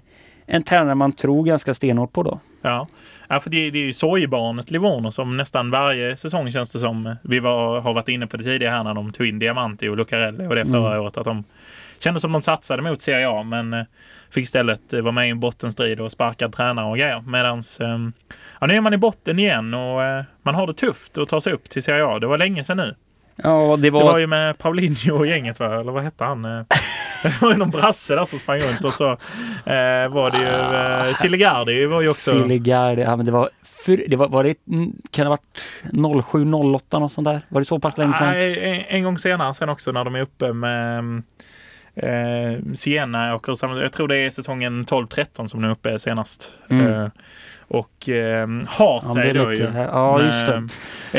en 0.51 0.63
tränare 0.63 0.95
man 0.95 1.11
tror 1.11 1.43
ganska 1.43 1.73
stenhårt 1.73 2.13
på 2.13 2.23
då. 2.23 2.39
Ja, 2.61 2.87
ja 3.31 3.39
för 3.39 3.49
det, 3.49 3.71
det 3.71 3.79
är 3.79 3.83
ju 3.83 3.93
sorgebarnet 3.93 4.71
Livorno 4.71 5.11
som 5.11 5.37
nästan 5.37 5.71
varje 5.71 6.17
säsong 6.17 6.51
känns 6.51 6.69
det 6.69 6.79
som. 6.79 7.15
Vi 7.23 7.39
var, 7.39 7.79
har 7.79 7.93
varit 7.93 8.07
inne 8.07 8.27
på 8.27 8.37
det 8.37 8.43
tidigare 8.43 8.73
här 8.73 8.83
när 8.83 8.93
de 8.93 9.11
tog 9.11 9.27
in 9.27 9.39
Diamanti 9.39 9.87
och 9.87 9.97
Lucarelli 9.97 10.47
och 10.47 10.55
det 10.55 10.65
förra 10.65 10.87
mm. 10.89 11.01
året. 11.01 11.17
Att 11.17 11.25
de 11.25 11.43
kändes 11.99 12.21
som 12.21 12.31
de 12.31 12.41
satsade 12.41 12.81
mot 12.81 13.01
Serie 13.01 13.29
A 13.29 13.43
men 13.43 13.73
eh, 13.73 13.83
fick 14.31 14.43
istället 14.43 14.93
eh, 14.93 15.01
vara 15.01 15.11
med 15.11 15.27
i 15.27 15.29
en 15.29 15.39
bottenstrid 15.39 15.99
och 15.99 16.11
sparkad 16.11 16.53
tränare 16.53 16.85
och 16.85 16.97
grejer. 16.97 17.21
Medans 17.21 17.81
ehm, 17.81 18.13
ja, 18.61 18.67
nu 18.67 18.75
är 18.75 18.81
man 18.81 18.93
i 18.93 18.97
botten 18.97 19.39
igen 19.39 19.73
och 19.73 20.03
eh, 20.03 20.23
man 20.41 20.55
har 20.55 20.67
det 20.67 20.73
tufft 20.73 21.17
att 21.17 21.29
ta 21.29 21.41
sig 21.41 21.53
upp 21.53 21.69
till 21.69 21.83
Serie 21.83 22.05
A. 22.05 22.19
Det 22.19 22.27
var 22.27 22.37
länge 22.37 22.63
sedan 22.63 22.77
nu. 22.77 22.95
Ja, 23.35 23.77
det 23.79 23.89
var... 23.89 23.99
Det 23.99 24.05
var 24.05 24.17
ju 24.17 24.27
med 24.27 24.57
Paulinho 24.57 25.17
och 25.17 25.27
gänget 25.27 25.59
va? 25.59 25.79
Eller 25.79 25.91
vad 25.91 26.03
hette 26.03 26.23
han? 26.23 26.41
det 27.23 27.41
var 27.41 27.51
ju 27.51 27.57
någon 27.57 27.69
brasse 27.69 28.15
där 28.15 28.25
som 28.25 28.39
sprang 28.39 28.59
runt 28.59 28.83
och 28.83 28.93
så 28.93 29.11
eh, 29.11 30.07
var 30.09 30.31
det 30.31 30.37
ju 30.37 31.07
eh, 31.07 31.13
Siligardi 31.13 31.85
var 31.85 32.01
ju 32.01 32.09
också... 32.09 32.37
Siligardi, 32.37 33.01
ja 33.01 33.15
men 33.15 33.25
det 33.25 33.31
var 33.31 33.49
för, 33.85 34.03
det 34.07 34.15
var, 34.15 34.27
var 34.27 34.43
det, 34.43 34.55
kan 35.11 35.25
det 35.25 35.29
ha 35.29 35.37
varit 36.09 36.25
07, 36.25 36.53
08 36.53 36.99
något 36.99 37.11
sånt 37.11 37.25
där? 37.25 37.41
Var 37.49 37.61
det 37.61 37.65
så 37.65 37.79
pass 37.79 37.97
länge 37.97 38.13
sedan? 38.13 38.27
Nej, 38.27 38.69
en, 38.69 38.95
en 38.97 39.03
gång 39.03 39.17
senare 39.17 39.53
sen 39.53 39.69
också 39.69 39.91
när 39.91 40.03
de 40.03 40.15
är 40.15 40.21
uppe 40.21 40.53
med 40.53 41.23
eh, 41.95 42.73
Siena 42.73 43.35
åker 43.35 43.81
Jag 43.81 43.93
tror 43.93 44.07
det 44.07 44.17
är 44.17 44.29
säsongen 44.29 44.85
12-13 44.85 45.47
som 45.47 45.61
de 45.61 45.67
är 45.67 45.71
uppe 45.71 45.99
senast. 45.99 46.51
Mm. 46.69 46.87
Eh, 46.87 47.09
och 47.71 48.09
eh, 48.09 48.47
har 48.67 49.13
sig 49.13 49.33
då 49.33 49.49
lite, 49.49 49.63
ju. 49.63 49.69
Ja, 49.79 50.23
just 50.23 50.47
det. 50.47 50.67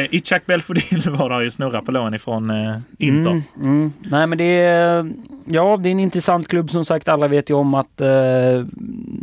Eh, 0.00 0.14
Ichak 0.14 0.46
Belfodil 0.46 1.02
var 1.10 1.30
där 1.30 1.40
ju 1.40 1.50
snurra 1.50 1.82
på 1.82 1.92
lån 1.92 2.14
ifrån 2.14 2.50
eh, 2.50 2.76
Inter. 2.98 3.30
Mm, 3.30 3.42
mm. 3.60 3.92
Nej 3.98 4.26
men 4.26 4.38
det 4.38 4.44
är, 4.44 5.12
ja, 5.44 5.76
det 5.76 5.88
är 5.88 5.90
en 5.90 6.00
intressant 6.00 6.48
klubb 6.48 6.70
som 6.70 6.84
sagt. 6.84 7.08
Alla 7.08 7.28
vet 7.28 7.50
ju 7.50 7.54
om 7.54 7.74
att 7.74 8.00
eh, 8.00 8.08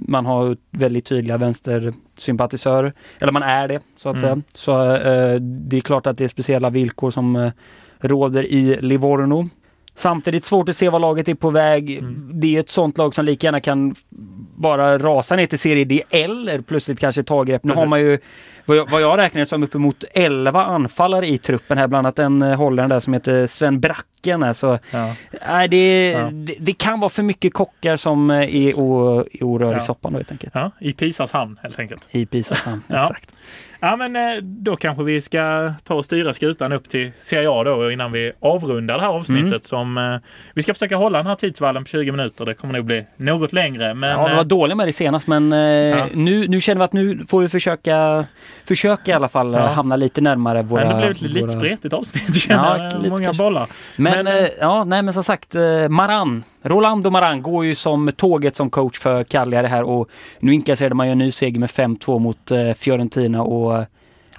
man 0.08 0.26
har 0.26 0.56
väldigt 0.72 1.06
tydliga 1.06 1.38
vänstersympatisörer. 1.38 2.94
Eller 3.22 3.32
man 3.32 3.44
är 3.44 3.68
det 3.68 3.80
så 3.96 4.10
att 4.10 4.18
mm. 4.18 4.28
säga. 4.28 4.42
Så 4.54 4.96
eh, 4.96 5.36
det 5.42 5.78
är 5.78 5.82
klart 5.82 6.08
att 6.08 6.18
det 6.18 6.24
är 6.24 6.28
speciella 6.28 6.70
villkor 6.70 7.12
som 7.12 7.36
eh, 7.36 7.52
råder 8.00 8.44
i 8.44 8.78
Livorno. 8.82 9.50
Samtidigt 10.00 10.44
svårt 10.44 10.70
att 10.70 10.78
se 10.78 10.90
vad 10.90 11.02
laget 11.02 11.28
är 11.28 11.36
på 11.36 11.50
väg. 11.50 11.98
Mm. 11.98 12.32
Det 12.34 12.56
är 12.56 12.60
ett 12.60 12.70
sånt 12.70 12.98
lag 12.98 13.16
som 13.16 13.26
lika 13.26 13.48
gärna 13.48 13.60
kan 13.60 13.96
bara 14.56 14.98
rasa 14.98 15.36
ner 15.36 15.46
till 15.46 15.60
Serie 15.60 15.86
D 15.86 16.04
eller 16.10 16.62
plötsligt 16.62 17.00
kanske 17.00 17.24
ta 17.24 17.44
grepp. 17.44 17.64
Nu 17.64 17.70
Precis. 17.70 17.80
har 17.80 17.88
man 17.88 18.00
ju 18.00 18.20
vad 18.70 18.78
jag, 18.78 18.90
vad 18.90 19.02
jag 19.02 19.18
räknar 19.18 19.46
som 19.46 19.64
uppemot 19.64 20.04
11 20.14 20.66
anfallare 20.66 21.28
i 21.28 21.38
truppen 21.38 21.78
här, 21.78 21.88
bland 21.88 22.08
annat 22.08 22.20
en 22.20 22.42
holländare 22.42 23.02
som 23.02 23.14
heter 23.14 23.48
Sven 23.48 23.80
Bracken. 23.80 24.44
Alltså, 24.44 24.80
ja. 24.92 25.16
äh, 25.32 25.70
det, 25.70 26.12
ja. 26.12 26.30
det, 26.32 26.56
det, 26.60 26.74
kan 26.74 27.00
vara 27.00 27.10
för 27.10 27.24
mycket 27.24 27.54
kockar 27.54 27.96
som 27.96 28.30
är 28.30 28.74
orör 28.78 29.78
i 29.78 29.82
soppan 29.82 30.16
helt 30.16 30.32
enkelt. 30.32 30.54
Ja, 30.56 30.72
I 30.80 30.94
Pisas 30.94 31.32
hamn 31.32 31.60
helt 31.62 31.80
enkelt. 31.80 32.08
I 32.12 32.26
Pisas 32.26 32.66
hamn, 32.66 32.84
exakt. 32.90 33.36
Ja, 33.82 33.96
men 33.96 34.16
eh, 34.16 34.42
då 34.44 34.76
kanske 34.76 35.04
vi 35.04 35.22
ska 35.22 35.74
ta 35.84 35.94
och 35.94 36.06
styra 36.06 36.34
skutan 36.34 36.72
upp 36.72 36.90
till 36.90 37.12
Serie 37.20 37.50
A 37.52 37.64
då 37.64 37.92
innan 37.92 38.12
vi 38.12 38.32
avrundar 38.40 38.96
det 38.96 39.02
här 39.02 39.10
avsnittet 39.10 39.52
mm. 39.52 39.62
som 39.62 39.98
eh, 39.98 40.16
vi 40.54 40.62
ska 40.62 40.74
försöka 40.74 40.96
hålla 40.96 41.18
den 41.18 41.28
här 41.28 41.36
tidsvallen 41.36 41.84
på 41.84 41.88
20 41.88 42.12
minuter. 42.12 42.46
Det 42.46 42.54
kommer 42.54 42.74
nog 42.74 42.86
bli 42.86 43.06
något 43.18 43.54
längre. 43.54 43.94
Men, 43.94 44.10
ja, 44.10 44.28
det 44.28 44.34
var 44.34 44.42
eh, 44.42 44.48
dåligt 44.48 44.78
med 44.78 44.88
det 44.88 44.94
senast, 44.94 45.28
men 45.28 45.50
nu, 46.14 46.48
nu 46.48 46.62
känner 46.62 46.80
vi 46.80 46.84
att 46.84 46.94
nu 46.94 47.26
får 47.28 47.42
vi 47.42 47.50
försöka, 47.50 48.26
försöka 48.66 49.12
i 49.12 49.14
alla 49.14 49.28
fall 49.28 49.54
ja. 49.54 49.68
hamna 49.68 49.96
lite 49.96 50.22
närmare 50.22 50.62
våra... 50.62 50.86
Men 50.86 50.90
det 50.90 50.98
blev 50.98 51.12
ett 51.12 51.22
våra... 51.22 51.32
lite 51.34 51.50
spretigt 51.50 51.94
avsnitt, 51.94 52.46
ja, 52.50 52.92
lite 52.98 53.10
Många 53.10 53.24
kanske. 53.24 53.44
bollar. 53.44 53.68
Men, 53.96 54.26
men 54.26 54.50
ja, 54.60 54.84
nej, 54.84 55.04
men 55.04 55.14
som 55.14 55.24
sagt, 55.24 55.56
Maran 55.90 56.44
Rolando 56.64 57.10
Maran 57.10 57.42
går 57.42 57.66
ju 57.66 57.76
som 57.76 58.12
tåget 58.18 58.56
som 58.56 58.70
coach 58.70 59.00
för 59.00 59.24
Cagliari 59.24 59.68
här 59.68 59.84
och 59.84 60.10
nu 60.40 60.54
inkasserade 60.54 60.96
man 60.96 61.08
ju 61.08 61.12
en 61.12 61.18
ny 61.18 61.32
seger 61.32 61.60
med 61.60 61.70
5-2 61.70 62.20
mot 62.20 62.52
eh, 62.52 62.74
Fiorentina 62.74 63.42
och 63.42 63.86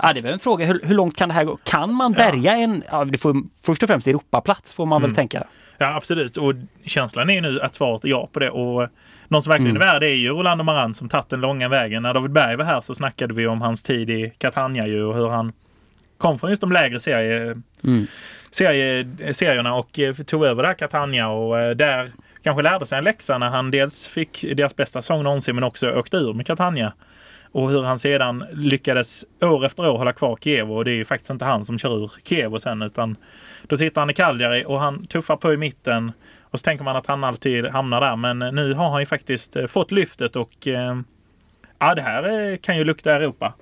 Ja, 0.02 0.12
det 0.12 0.20
är 0.20 0.22
väl 0.22 0.32
en 0.32 0.38
fråga, 0.38 0.66
hur, 0.66 0.80
hur, 0.84 0.94
långt 0.94 1.16
kan 1.16 1.28
det 1.28 1.34
här 1.34 1.44
gå? 1.44 1.58
Kan 1.64 1.94
man 1.94 2.12
bärga 2.12 2.56
ja. 2.56 2.62
en, 2.62 2.82
ja, 2.90 3.04
det 3.04 3.18
får, 3.18 3.36
först 3.62 3.82
och 3.82 3.88
främst 3.88 4.06
Europaplats 4.06 4.74
får 4.74 4.86
man 4.86 4.96
mm. 4.96 5.10
väl 5.10 5.16
tänka? 5.16 5.46
Ja 5.82 5.94
absolut 5.96 6.36
och 6.36 6.54
känslan 6.84 7.30
är 7.30 7.40
nu 7.40 7.60
att 7.60 7.74
svaret 7.74 8.04
är 8.04 8.08
ja 8.08 8.28
på 8.32 8.38
det 8.38 8.50
och 8.50 8.88
någon 9.28 9.42
som 9.42 9.50
verkligen 9.50 9.76
mm. 9.76 9.88
är 9.88 9.92
värd 9.92 10.02
är 10.02 10.08
ju 10.08 10.28
Rolando 10.28 10.64
Maran 10.64 10.94
som 10.94 11.08
tagit 11.08 11.28
den 11.28 11.40
långa 11.40 11.68
vägen. 11.68 12.02
När 12.02 12.14
David 12.14 12.30
Berg 12.30 12.56
var 12.56 12.64
här 12.64 12.80
så 12.80 12.94
snackade 12.94 13.34
vi 13.34 13.46
om 13.46 13.60
hans 13.60 13.82
tid 13.82 14.10
i 14.10 14.32
Catania 14.38 14.86
ju 14.86 15.04
och 15.04 15.14
hur 15.14 15.28
han 15.28 15.52
kom 16.18 16.38
från 16.38 16.50
just 16.50 16.60
de 16.60 16.72
lägre 16.72 17.00
serie, 17.00 17.56
mm. 17.84 18.06
serie, 18.50 19.08
serierna 19.34 19.74
och 19.74 19.98
eh, 19.98 20.14
tog 20.14 20.44
över 20.44 20.62
där 20.62 20.74
Catania 20.74 21.28
och 21.28 21.60
eh, 21.60 21.70
där 21.70 22.10
kanske 22.42 22.62
lärde 22.62 22.86
sig 22.86 22.98
en 22.98 23.04
läxa 23.04 23.38
när 23.38 23.50
han 23.50 23.70
dels 23.70 24.08
fick 24.08 24.44
deras 24.56 24.76
bästa 24.76 25.02
säsong 25.02 25.22
någonsin 25.22 25.54
men 25.54 25.64
också 25.64 25.92
åkte 25.92 26.16
ur 26.16 26.32
med 26.32 26.46
Catania. 26.46 26.92
Och 27.52 27.70
hur 27.70 27.82
han 27.82 27.98
sedan 27.98 28.44
lyckades 28.52 29.24
år 29.42 29.64
efter 29.64 29.88
år 29.88 29.98
hålla 29.98 30.12
kvar 30.12 30.38
Kiev 30.40 30.72
och 30.72 30.84
det 30.84 30.90
är 30.90 30.94
ju 30.94 31.04
faktiskt 31.04 31.30
inte 31.30 31.44
han 31.44 31.64
som 31.64 31.78
kör 31.78 32.04
ur 32.04 32.12
Kiev 32.24 32.58
sen 32.58 32.82
utan 32.82 33.16
då 33.62 33.76
sitter 33.76 34.00
han 34.00 34.10
i 34.10 34.14
Cagliari 34.14 34.64
och 34.66 34.80
han 34.80 35.06
tuffar 35.06 35.36
på 35.36 35.52
i 35.52 35.56
mitten 35.56 36.12
och 36.42 36.60
så 36.60 36.64
tänker 36.64 36.84
man 36.84 36.96
att 36.96 37.06
han 37.06 37.24
alltid 37.24 37.66
hamnar 37.66 38.00
där 38.00 38.16
men 38.16 38.42
eh, 38.42 38.52
nu 38.52 38.74
har 38.74 38.90
han 38.90 39.00
ju 39.00 39.06
faktiskt 39.06 39.56
eh, 39.56 39.66
fått 39.66 39.90
lyftet 39.90 40.36
och 40.36 40.68
eh, 40.68 40.96
ja 41.78 41.94
det 41.94 42.02
här 42.02 42.50
eh, 42.52 42.56
kan 42.56 42.76
ju 42.76 42.84
lukta 42.84 43.14
Europa. 43.14 43.54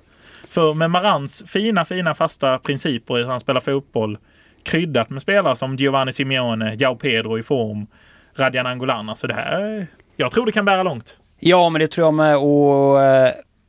För 0.49 0.73
med 0.73 0.91
Marans 0.91 1.43
fina, 1.47 1.85
fina 1.85 2.15
fasta 2.15 2.59
principer 2.59 3.19
i 3.19 3.21
hur 3.21 3.29
han 3.29 3.39
spelar 3.39 3.59
fotboll 3.59 4.17
kryddat 4.63 5.09
med 5.09 5.21
spelare 5.21 5.55
som 5.55 5.75
Giovanni 5.75 6.13
Simeone, 6.13 6.75
Jao 6.79 6.95
Pedro 6.95 7.39
i 7.39 7.43
form, 7.43 7.87
Radjan 8.35 8.65
Angolan. 8.65 9.09
Alltså 9.09 9.27
det 9.27 9.33
här, 9.33 9.87
jag 10.15 10.31
tror 10.31 10.45
det 10.45 10.51
kan 10.51 10.65
bära 10.65 10.83
långt. 10.83 11.17
Ja, 11.39 11.69
men 11.69 11.79
det 11.79 11.87
tror 11.87 12.07
jag 12.07 12.13
med. 12.13 12.37
Och, 12.37 12.99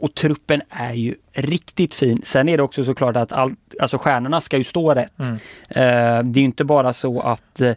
och 0.01 0.15
truppen 0.15 0.63
är 0.71 0.93
ju 0.93 1.15
riktigt 1.33 1.95
fin. 1.95 2.21
Sen 2.25 2.49
är 2.49 2.57
det 2.57 2.63
också 2.63 2.85
såklart 2.85 3.17
att 3.17 3.33
allt, 3.33 3.59
alltså 3.81 3.99
stjärnorna 3.99 4.41
ska 4.41 4.57
ju 4.57 4.65
stå 4.65 4.95
rätt. 4.95 5.19
Mm. 5.19 5.35
Eh, 5.69 6.25
det 6.33 6.39
är 6.39 6.41
ju 6.41 6.45
inte 6.45 6.65
bara 6.65 6.93
så 6.93 7.21
att 7.21 7.61
eh, 7.61 7.73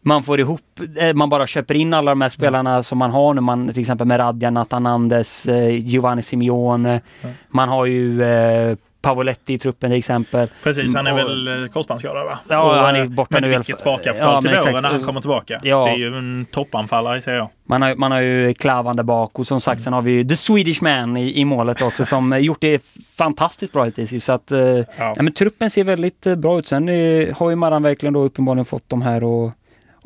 man 0.00 0.22
får 0.22 0.40
ihop, 0.40 0.80
man 1.14 1.28
bara 1.28 1.46
köper 1.46 1.74
in 1.74 1.94
alla 1.94 2.10
de 2.10 2.20
här 2.20 2.28
spelarna 2.28 2.70
mm. 2.70 2.82
som 2.82 2.98
man 2.98 3.10
har 3.10 3.34
nu. 3.34 3.40
Man, 3.40 3.68
till 3.68 3.80
exempel 3.80 4.06
med 4.06 4.20
Radja, 4.20 4.50
Nathan 4.50 4.86
Andes, 4.86 5.46
Giovanni 5.70 6.22
Simeone. 6.22 7.00
Mm. 7.22 7.34
Man 7.48 7.68
har 7.68 7.86
ju 7.86 8.22
Pavoletti 9.06 9.52
i 9.52 9.58
truppen 9.58 9.90
till 9.90 9.98
exempel. 9.98 10.48
Precis, 10.62 10.94
han 10.94 11.06
är 11.06 11.12
och, 11.12 11.18
väl 11.18 11.62
eh, 11.64 11.68
korsbandsskadad 11.68 12.26
va? 12.26 12.38
Ja, 12.48 12.62
och, 12.62 12.74
han 12.74 12.96
är 12.96 13.00
eh, 13.00 13.08
borta 13.08 13.40
nu. 13.40 13.48
Vilket 13.48 13.80
sparkapital 13.80 14.34
ja, 14.34 14.40
till 14.40 14.50
våren 14.50 14.82
när 14.82 14.90
han 14.90 15.02
kommer 15.02 15.20
tillbaka. 15.20 15.60
Ja. 15.62 15.84
Det 15.84 15.90
är 15.90 15.96
ju 15.96 16.18
en 16.18 16.46
toppanfallare 16.50 17.22
säger 17.22 17.38
jag. 17.38 17.48
Man 17.64 17.82
har, 17.82 17.94
man 17.94 18.12
har 18.12 18.20
ju 18.20 18.54
Klavan 18.54 18.96
där 18.96 19.02
bak 19.02 19.38
och 19.38 19.46
som 19.46 19.60
sagt 19.60 19.78
mm. 19.78 19.84
sen 19.84 19.92
har 19.92 20.02
vi 20.02 20.12
ju 20.12 20.24
The 20.24 20.36
Swedish 20.36 20.82
Man 20.82 21.16
i, 21.16 21.40
i 21.40 21.44
målet 21.44 21.82
också 21.82 22.04
som 22.04 22.38
gjort 22.40 22.60
det 22.60 22.82
fantastiskt 23.18 23.72
bra 23.72 23.84
hittills. 23.84 24.24
Så 24.24 24.32
att, 24.32 24.52
eh, 24.52 24.58
ja. 24.58 24.84
ja. 24.98 25.14
men 25.16 25.32
truppen 25.32 25.70
ser 25.70 25.84
väldigt 25.84 26.26
bra 26.36 26.58
ut. 26.58 26.66
Sen 26.66 26.88
har 27.36 27.50
ju 27.50 27.56
Maran 27.56 27.82
verkligen 27.82 28.12
då 28.12 28.20
uppenbarligen 28.20 28.64
fått 28.64 28.88
de 28.88 29.02
här 29.02 29.24
och 29.24 29.50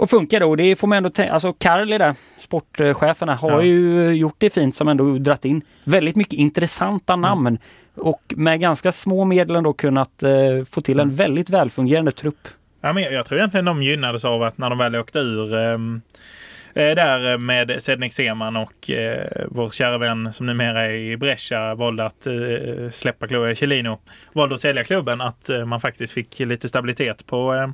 och 0.01 0.11
funkar 0.11 0.41
då. 0.41 0.57
Det 0.57 0.77
får 0.77 0.87
man 0.87 0.97
ändå 0.97 1.11
tänka. 1.11 1.33
Alltså 1.33 1.53
Karli 1.53 1.99
där, 1.99 2.15
sportcheferna, 2.39 3.35
har 3.35 3.51
ja. 3.51 3.63
ju 3.63 4.13
gjort 4.13 4.37
det 4.39 4.51
fint 4.51 4.77
som 4.77 4.89
ändå 4.89 5.19
dratt 5.19 5.45
in 5.45 5.63
väldigt 5.85 6.17
mycket 6.17 6.35
intressanta 6.35 7.17
namn. 7.17 7.47
Mm 7.47 7.59
och 7.95 8.35
med 8.37 8.61
ganska 8.61 8.93
små 8.93 9.25
medel 9.25 9.57
ändå 9.57 9.73
kunnat 9.73 10.23
eh, 10.23 10.65
få 10.71 10.81
till 10.81 11.01
en 11.01 11.09
mm. 11.09 11.17
väldigt 11.17 11.51
välfungerande 11.51 12.13
trupp. 12.13 12.49
Ja, 12.81 12.93
men 12.93 13.03
jag 13.03 13.27
tror 13.27 13.39
egentligen 13.39 13.65
de 13.65 13.83
gynnades 13.83 14.25
av 14.25 14.43
att 14.43 14.59
när 14.59 14.71
de 14.71 14.79
väl 14.79 14.97
åkte 14.97 15.19
ur 15.19 15.55
ehm, 15.55 16.03
eh, 16.75 16.95
där 16.95 17.39
med 17.39 17.83
Sednik 17.83 18.13
Seman 18.13 18.57
och 18.57 18.91
eh, 18.91 19.47
vår 19.49 19.71
kära 19.71 19.99
vän 19.99 20.33
som 20.33 20.47
numera 20.47 20.87
är 20.87 20.93
i 20.93 21.17
Brescia 21.17 21.75
valde 21.75 22.07
att 22.07 22.27
eh, 22.27 22.91
släppa 22.93 23.29
Chloe 23.29 23.55
Chelino, 23.55 23.99
valde 24.33 24.55
att 24.55 24.61
sälja 24.61 24.85
klubben, 24.85 25.21
att 25.21 25.49
eh, 25.49 25.65
man 25.65 25.81
faktiskt 25.81 26.13
fick 26.13 26.39
lite 26.39 26.69
stabilitet 26.69 27.27
på 27.27 27.73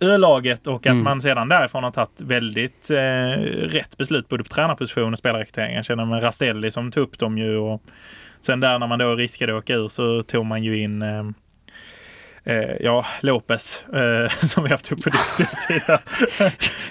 eh, 0.00 0.08
Ö-laget 0.08 0.66
och 0.66 0.86
att 0.86 0.92
mm. 0.92 1.04
man 1.04 1.20
sedan 1.20 1.48
därifrån 1.48 1.84
har 1.84 1.90
tagit 1.90 2.20
väldigt 2.20 2.90
eh, 2.90 3.42
rätt 3.50 3.96
beslut 3.96 4.28
både 4.28 4.44
på 4.44 4.50
tränarposition 4.50 5.12
och 5.12 5.18
spelarrekrytering. 5.18 5.74
Jag 5.74 5.84
känner 5.84 6.04
med 6.04 6.22
Rastelli 6.22 6.70
som 6.70 6.90
tog 6.90 7.02
upp 7.02 7.18
dem 7.18 7.38
ju 7.38 7.56
och 7.56 7.82
Sen 8.40 8.60
där 8.60 8.78
när 8.78 8.86
man 8.86 8.98
då 8.98 9.14
riskade 9.14 9.52
att 9.52 9.58
åka 9.64 9.74
ur 9.74 9.88
så 9.88 10.22
tog 10.22 10.46
man 10.46 10.64
ju 10.64 10.82
in 10.82 11.02
eh, 11.02 11.24
eh, 12.44 12.76
ja, 12.80 13.06
Lopez 13.20 13.84
eh, 13.94 14.30
som 14.46 14.64
vi 14.64 14.70
haft 14.70 14.92
uppe 14.92 15.02
och 15.06 15.12
diskuterat 15.12 15.66
tidigare. 15.68 16.00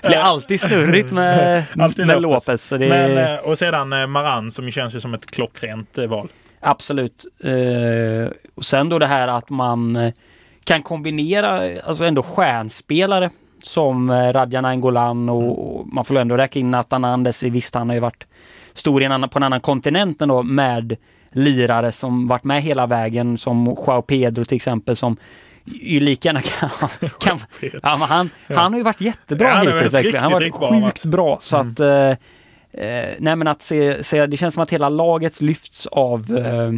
det 0.02 0.08
blir 0.08 0.18
alltid 0.18 0.62
snurrigt 0.62 1.12
med, 1.12 1.64
alltid 1.80 2.08
med 2.08 2.22
Lopez. 2.22 2.48
Lopez 2.48 2.70
det... 2.70 2.90
Men, 2.90 3.18
eh, 3.18 3.40
och 3.40 3.58
sedan 3.58 3.94
eh, 3.94 4.08
Maran 4.08 4.52
som 4.52 4.72
känns 4.72 4.96
ju 4.96 5.00
som 5.00 5.14
ett 5.14 5.32
klockrent 5.32 5.98
eh, 5.98 6.08
val. 6.08 6.30
Absolut. 6.60 7.26
och 8.56 8.66
sen 8.66 8.90
då 8.90 9.00
det 9.00 9.06
här 9.06 9.28
att 9.28 9.50
man 9.50 10.12
kan 10.68 10.84
kombinera 10.84 11.82
alltså 11.84 12.06
ändå 12.06 12.24
stjärnspelare 12.24 13.30
som 13.64 14.12
Radjan 14.12 14.66
Angolan 14.66 15.30
och, 15.30 15.80
och 15.80 15.88
man 15.88 16.06
får 16.06 16.18
ändå 16.18 16.38
räkna 16.38 16.60
in 16.60 16.72
Nathan 16.72 17.06
Andes. 17.06 17.44
Visst, 17.44 17.76
han 17.76 17.90
har 17.90 17.96
ju 17.96 18.02
varit 18.02 18.28
stor 18.74 19.04
en 19.04 19.30
på 19.30 19.40
en 19.40 19.44
annan 19.44 19.62
kontinent 19.62 20.22
ändå 20.22 20.44
med 20.44 20.98
lirare 21.32 21.92
som 21.92 22.28
varit 22.28 22.44
med 22.44 22.62
hela 22.62 22.86
vägen 22.86 23.38
som 23.38 23.66
Joao 23.66 24.02
Pedro 24.02 24.44
till 24.46 24.56
exempel 24.56 24.96
som 24.96 25.18
ju 25.66 26.00
lika 26.00 26.30
gärna 26.30 26.42
kan... 26.42 26.70
kan 27.20 27.40
ja, 27.84 27.96
han, 28.10 28.30
han 28.48 28.74
har 28.74 28.78
ju 28.78 28.84
varit 28.84 29.02
jättebra 29.02 29.48
ja, 29.48 29.72
hittills. 29.72 29.94
Riktigt, 29.94 30.22
han 30.22 30.32
har 30.32 30.40
varit 30.40 30.54
sjukt 30.54 31.04
bra. 31.04 31.12
bra 31.12 31.38
så 31.40 31.58
mm. 31.58 31.72
att... 31.72 31.80
Eh, 31.80 32.10
eh, 32.88 33.16
nej 33.20 33.36
men 33.36 33.48
att 33.48 33.62
se, 33.62 34.04
se, 34.04 34.26
det 34.26 34.38
känns 34.38 34.54
som 34.54 34.64
att 34.64 34.74
hela 34.74 34.90
laget 34.90 35.42
lyfts 35.42 35.88
av 35.88 36.38
eh, 36.38 36.72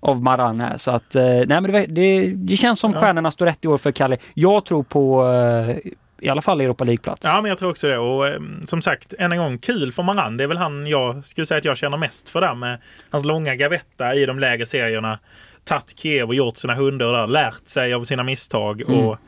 av 0.00 0.22
Maran 0.22 0.60
här. 0.60 0.76
Så 0.76 0.90
att, 0.90 1.14
eh, 1.14 1.22
nej 1.24 1.46
men 1.46 1.62
det, 1.62 1.86
det, 1.86 2.26
det 2.26 2.56
känns 2.56 2.80
som 2.80 2.92
ja. 2.92 3.00
stjärnorna 3.00 3.30
står 3.30 3.46
rätt 3.46 3.64
i 3.64 3.68
år 3.68 3.78
för 3.78 3.92
Kalle. 3.92 4.16
Jag 4.34 4.64
tror 4.64 4.82
på 4.82 5.32
eh, 5.32 5.92
i 6.20 6.28
alla 6.28 6.42
fall 6.42 6.60
Europa 6.60 6.84
League-plats. 6.84 7.20
Ja, 7.24 7.40
men 7.42 7.48
jag 7.48 7.58
tror 7.58 7.70
också 7.70 7.86
det. 7.88 7.98
Och 7.98 8.28
eh, 8.28 8.40
som 8.64 8.82
sagt, 8.82 9.14
än 9.18 9.32
en 9.32 9.38
gång, 9.38 9.58
kul 9.58 9.92
för 9.92 10.02
Maran. 10.02 10.36
Det 10.36 10.44
är 10.44 10.48
väl 10.48 10.56
han 10.56 10.86
jag 10.86 11.26
skulle 11.26 11.46
säga 11.46 11.58
att 11.58 11.64
jag 11.64 11.76
känner 11.76 11.96
mest 11.96 12.28
för 12.28 12.40
där 12.40 12.54
med 12.54 12.78
hans 13.10 13.24
långa 13.24 13.54
gavetta 13.54 14.14
i 14.14 14.26
de 14.26 14.38
lägre 14.38 14.66
serierna. 14.66 15.18
Tagit 15.64 15.98
Kiev 15.98 16.28
och 16.28 16.34
gjort 16.34 16.56
sina 16.56 16.74
hundar 16.74 17.12
där, 17.12 17.26
lärt 17.26 17.68
sig 17.68 17.94
av 17.94 18.04
sina 18.04 18.22
misstag. 18.22 18.80
Mm. 18.80 18.98
Och 18.98 19.18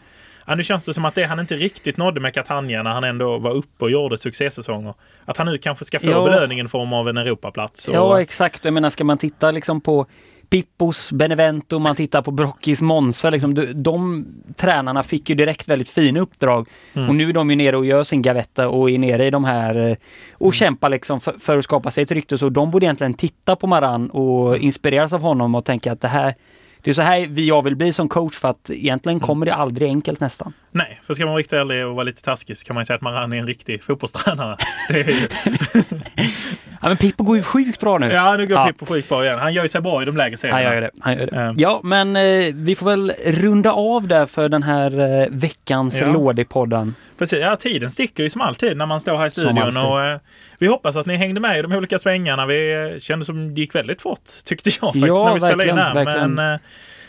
Ja, 0.47 0.55
nu 0.55 0.65
känns 0.65 0.85
det 0.85 0.95
som 0.95 1.05
att 1.05 1.15
det 1.15 1.25
han 1.25 1.41
inte 1.41 1.57
riktigt 1.57 1.97
nådde 1.97 2.21
med 2.21 2.35
Catania 2.35 2.83
när 2.83 2.91
han 2.91 3.05
ändå 3.05 3.39
var 3.39 3.51
uppe 3.51 3.85
och 3.85 3.91
gjorde 3.91 4.19
succésäsonger. 4.19 4.95
Att 5.25 5.37
han 5.37 5.47
nu 5.47 5.59
kanske 5.59 5.85
ska 5.85 6.01
få 6.01 6.07
ja. 6.07 6.25
belöningen 6.25 6.67
i 6.67 6.69
form 6.69 6.93
av 6.93 7.09
en 7.09 7.17
Europaplats. 7.17 7.89
Och... 7.89 7.95
Ja, 7.95 8.21
exakt. 8.21 8.65
Jag 8.65 8.75
menar, 8.75 8.91
ska 8.91 9.05
man 9.05 9.19
titta 9.19 9.51
liksom 9.51 9.81
på 9.81 10.07
Pippos, 10.53 11.13
Benevento, 11.13 11.79
man 11.79 11.97
tittar 11.97 12.23
på 12.23 12.31
Brockis, 12.31 12.83
Monza. 12.83 13.31
Liksom, 13.31 13.55
de, 13.55 13.67
de 13.67 14.27
tränarna 14.57 15.03
fick 15.03 15.29
ju 15.29 15.35
direkt 15.35 15.69
väldigt 15.69 15.89
fina 15.89 16.21
uppdrag. 16.21 16.69
Mm. 16.93 17.09
Och 17.09 17.15
nu 17.15 17.29
är 17.29 17.33
de 17.33 17.51
ju 17.51 17.57
nere 17.57 17.77
och 17.77 17.87
gör 17.87 18.05
sin 18.05 18.23
gavetta 18.23 18.69
och 18.69 18.91
är 18.91 18.99
nere 18.99 19.27
i 19.27 19.31
de 19.31 19.45
här 19.45 19.91
eh, 19.91 19.97
och 20.33 20.47
mm. 20.47 20.53
kämpar 20.53 20.89
liksom 20.89 21.21
för, 21.21 21.33
för, 21.39 21.59
att 21.59 21.65
skapa 21.65 21.91
sig 21.91 22.03
ett 22.03 22.11
rykte. 22.11 22.39
Så 22.39 22.49
de 22.49 22.71
borde 22.71 22.87
egentligen 22.87 23.15
titta 23.15 23.57
på 23.57 23.67
Maran 23.67 24.11
och 24.11 24.59
inspireras 24.59 25.13
av 25.13 25.21
honom 25.21 25.55
och 25.55 25.65
tänka 25.65 25.93
att 25.93 26.01
det 26.01 26.09
här 26.09 26.35
det 26.81 26.91
är 26.91 26.95
så 26.95 27.03
här 27.03 27.27
vi 27.27 27.49
jag 27.49 27.63
vill 27.63 27.77
bli 27.77 27.93
som 27.93 28.09
coach 28.09 28.37
för 28.37 28.49
att 28.49 28.71
egentligen 28.71 29.17
mm. 29.17 29.27
kommer 29.27 29.47
det 29.47 29.55
aldrig 29.55 29.89
enkelt 29.89 30.21
nästan. 30.21 30.53
Nej, 30.73 31.01
för 31.07 31.15
ska 31.15 31.25
man 31.25 31.33
vara 31.33 31.39
riktigt 31.39 31.59
ärlig 31.59 31.87
och 31.87 31.95
vara 31.95 32.05
lite 32.05 32.23
taskig 32.23 32.59
så 32.59 32.67
kan 32.67 32.75
man 32.75 32.87
säga 32.87 32.95
att 32.95 33.03
Maran 33.03 33.33
är 33.33 33.39
en 33.39 33.47
riktig 33.47 33.83
fotbollstränare. 33.83 34.57
Ja 36.83 36.89
men 36.89 36.97
Pippo 36.97 37.25
går 37.25 37.37
ju 37.37 37.43
sjukt 37.43 37.81
bra 37.81 37.99
nu. 37.99 38.13
Ja 38.13 38.37
nu 38.37 38.47
går 38.47 38.59
ja. 38.59 38.67
Pippo 38.67 38.87
sjukt 38.87 39.09
bra 39.09 39.25
igen. 39.25 39.39
Han 39.39 39.53
gör 39.53 39.63
ju 39.63 39.69
sig 39.69 39.81
bra 39.81 40.03
i 40.03 40.05
de 40.05 40.17
lägre 40.17 40.37
serierna. 40.37 40.65
Han 40.65 40.75
gör 40.75 40.81
det. 40.81 40.91
Han 41.01 41.19
gör 41.19 41.27
det. 41.27 41.37
Mm. 41.37 41.57
Ja 41.59 41.81
men 41.85 42.17
eh, 42.17 42.55
vi 42.55 42.75
får 42.75 42.87
väl 42.87 43.13
runda 43.27 43.73
av 43.73 44.09
där 44.09 44.27
för 44.27 44.49
den 44.49 44.63
här 44.63 45.21
eh, 45.23 45.27
veckans 45.31 46.01
ja. 46.01 46.13
Lådipodden. 46.13 46.95
Precis, 47.19 47.39
ja 47.39 47.57
tiden 47.57 47.91
sticker 47.91 48.23
ju 48.23 48.31
som 48.31 48.41
alltid 48.41 48.77
när 48.77 48.87
man 48.87 49.01
står 49.01 49.19
här 49.19 49.27
i 49.27 49.31
studion. 49.31 49.77
Och, 49.77 50.03
eh, 50.03 50.19
vi 50.59 50.67
hoppas 50.67 50.97
att 50.97 51.07
ni 51.07 51.17
hängde 51.17 51.41
med 51.41 51.59
i 51.59 51.63
de 51.63 51.73
olika 51.73 51.99
svängarna. 51.99 52.47
Vi 52.47 52.91
eh, 52.93 52.99
kände 52.99 53.25
som 53.25 53.55
det 53.55 53.61
gick 53.61 53.75
väldigt 53.75 54.03
fort 54.03 54.31
tyckte 54.45 54.71
jag 54.71 54.75
faktiskt 54.81 55.07
ja, 55.07 55.25
när 55.25 55.33
vi 55.33 55.41
spelade 55.41 55.69
in 55.69 55.79
här. 55.79 56.27
Men 56.29 56.59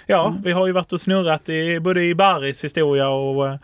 ja, 0.08 0.28
mm. 0.28 0.42
vi 0.42 0.52
har 0.52 0.68
ju 0.68 0.74
varit 0.74 0.94
och 0.94 1.02
snurrat 1.02 1.50
i, 1.50 1.80
både 1.80 2.04
i 2.04 2.16
Baris 2.16 2.64
historia 2.64 3.10
och 3.10 3.48
eh, 3.48 3.56